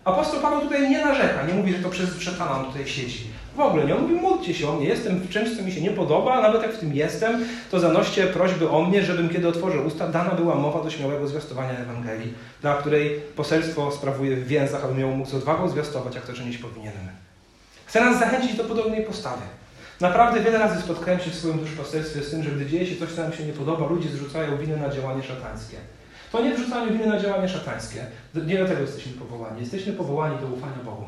[0.06, 3.33] Apostoł Paweł tutaj nie narzeka, nie mówi, że to przez szatana tutaj siedzi.
[3.56, 3.96] W ogóle nie.
[3.96, 6.42] On mówi, módlcie się o mnie, jestem w czymś, co mi się nie podoba, a
[6.42, 10.32] nawet jak w tym jestem, to zanoście prośby o mnie, żebym kiedy otworzę usta, dana
[10.32, 15.30] była mowa do śmiałego zwiastowania Ewangelii, dla której poselstwo sprawuje w więzach, abym ją mógł
[15.30, 17.08] z odwagą zwiastować, jak to czynić powinienem.
[17.86, 19.42] Chcę nas zachęcić do podobnej postawy.
[20.02, 23.12] Naprawdę wiele razy spotkałem się w swoim duszpasterstwie z tym, że gdy dzieje się coś,
[23.12, 25.78] co nam się nie podoba, ludzie zrzucają winę na działanie szatańskie.
[26.32, 28.06] To nie wrzucanie winy na działanie szatańskie.
[28.46, 29.62] Nie do tego jesteśmy powołani.
[29.62, 31.06] Jesteśmy powołani do ufania Bogu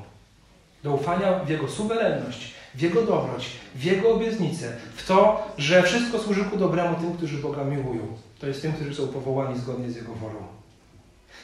[0.86, 6.20] do ufania w Jego suwerenność, w Jego dobroć, w Jego obietnicę, w to, że wszystko
[6.20, 8.08] służy ku dobremu tym, którzy Boga miłują.
[8.40, 10.48] To jest tym, którzy są powołani zgodnie z Jego wolą.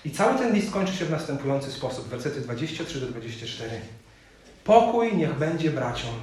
[0.05, 3.71] I cały ten list kończy się w następujący sposób, wersety 23 do 24.
[4.63, 6.15] Pokój niech będzie braciom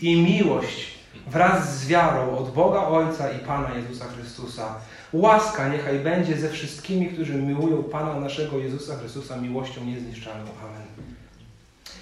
[0.00, 0.94] i miłość
[1.26, 4.74] wraz z wiarą od Boga Ojca i Pana Jezusa Chrystusa.
[5.12, 10.50] Łaska niechaj będzie ze wszystkimi, którzy miłują Pana naszego Jezusa Chrystusa miłością niezniszczalną.
[10.64, 11.08] Amen.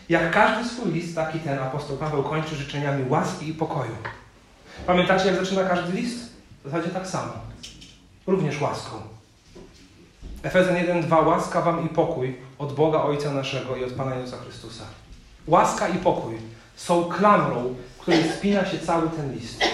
[0.09, 3.97] Jak każdy swój list, taki ten apostoł Paweł kończy życzeniami łaski i pokoju.
[4.87, 6.33] Pamiętacie, jak zaczyna każdy list?
[6.65, 7.33] W zasadzie tak samo.
[8.27, 8.97] Również łaską.
[10.43, 14.85] Efezjan 1:2 Łaska wam i pokój od Boga Ojca naszego i od Pana Jezusa Chrystusa.
[15.47, 16.35] Łaska i pokój
[16.77, 19.65] są klamrą, której spina się cały ten list.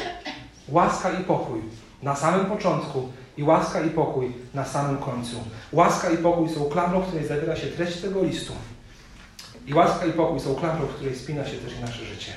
[0.68, 1.61] Łaska i pokój
[2.03, 5.37] na samym początku i łaska i pokój na samym końcu.
[5.72, 8.53] Łaska i pokój są klamrą, w której zawiera się treść tego listu.
[9.66, 12.32] I łaska i pokój są klamrą, w której spina się też i nasze życie.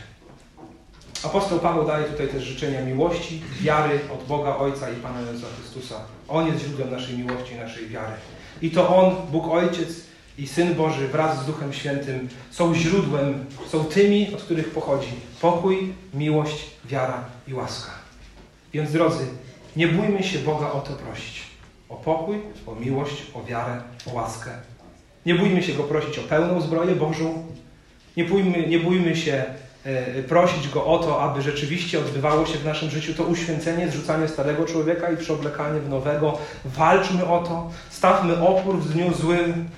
[1.23, 5.95] Apostoł Paweł daje tutaj też życzenia miłości, wiary od Boga Ojca i Pana Jezusa Chrystusa.
[6.27, 8.13] On jest źródłem naszej miłości i naszej wiary.
[8.61, 9.89] I to On, Bóg Ojciec
[10.37, 15.11] i Syn Boży wraz z Duchem Świętym są źródłem, są tymi, od których pochodzi
[15.41, 17.91] pokój, miłość, wiara i łaska.
[18.73, 19.25] Więc drodzy,
[19.75, 21.41] nie bójmy się Boga o to prosić.
[21.89, 24.51] O pokój, o miłość, o wiarę, o łaskę
[25.25, 27.45] nie bójmy się Go prosić o pełną zbroję Bożą.
[28.17, 29.43] Nie bójmy, nie bójmy się
[29.83, 34.27] e, prosić Go o to, aby rzeczywiście odbywało się w naszym życiu to uświęcenie, zrzucanie
[34.27, 36.37] starego człowieka i przeoblekanie w nowego.
[36.65, 39.69] Walczmy o to, stawmy opór w dniu złym.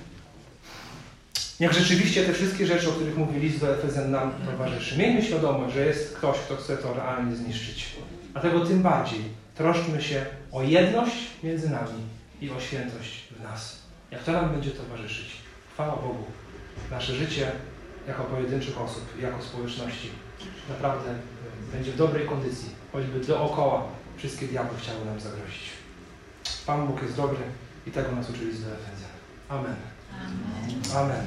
[1.60, 4.98] Niech rzeczywiście te wszystkie rzeczy, o których mówi list do Efezjan nam towarzyszy.
[4.98, 7.86] Miejmy świadomość, że jest ktoś, kto chce to realnie zniszczyć.
[8.32, 9.20] Dlatego tym bardziej
[9.54, 12.00] troszczmy się o jedność między nami
[12.40, 13.77] i o świętość w nas.
[14.10, 15.36] Jak to nam będzie towarzyszyć?
[15.74, 16.24] Chwała Bogu.
[16.90, 17.52] Nasze życie
[18.08, 20.10] jako pojedynczych osób, jako społeczności
[20.68, 21.14] naprawdę
[21.72, 23.84] będzie w dobrej kondycji, choćby dookoła
[24.16, 25.70] wszystkie diabły chciały nam zagrozić.
[26.66, 27.38] Pan Bóg jest dobry
[27.86, 29.10] i tego nas uczyli z Efezjan.
[29.48, 29.76] Amen.
[30.96, 31.26] Amen.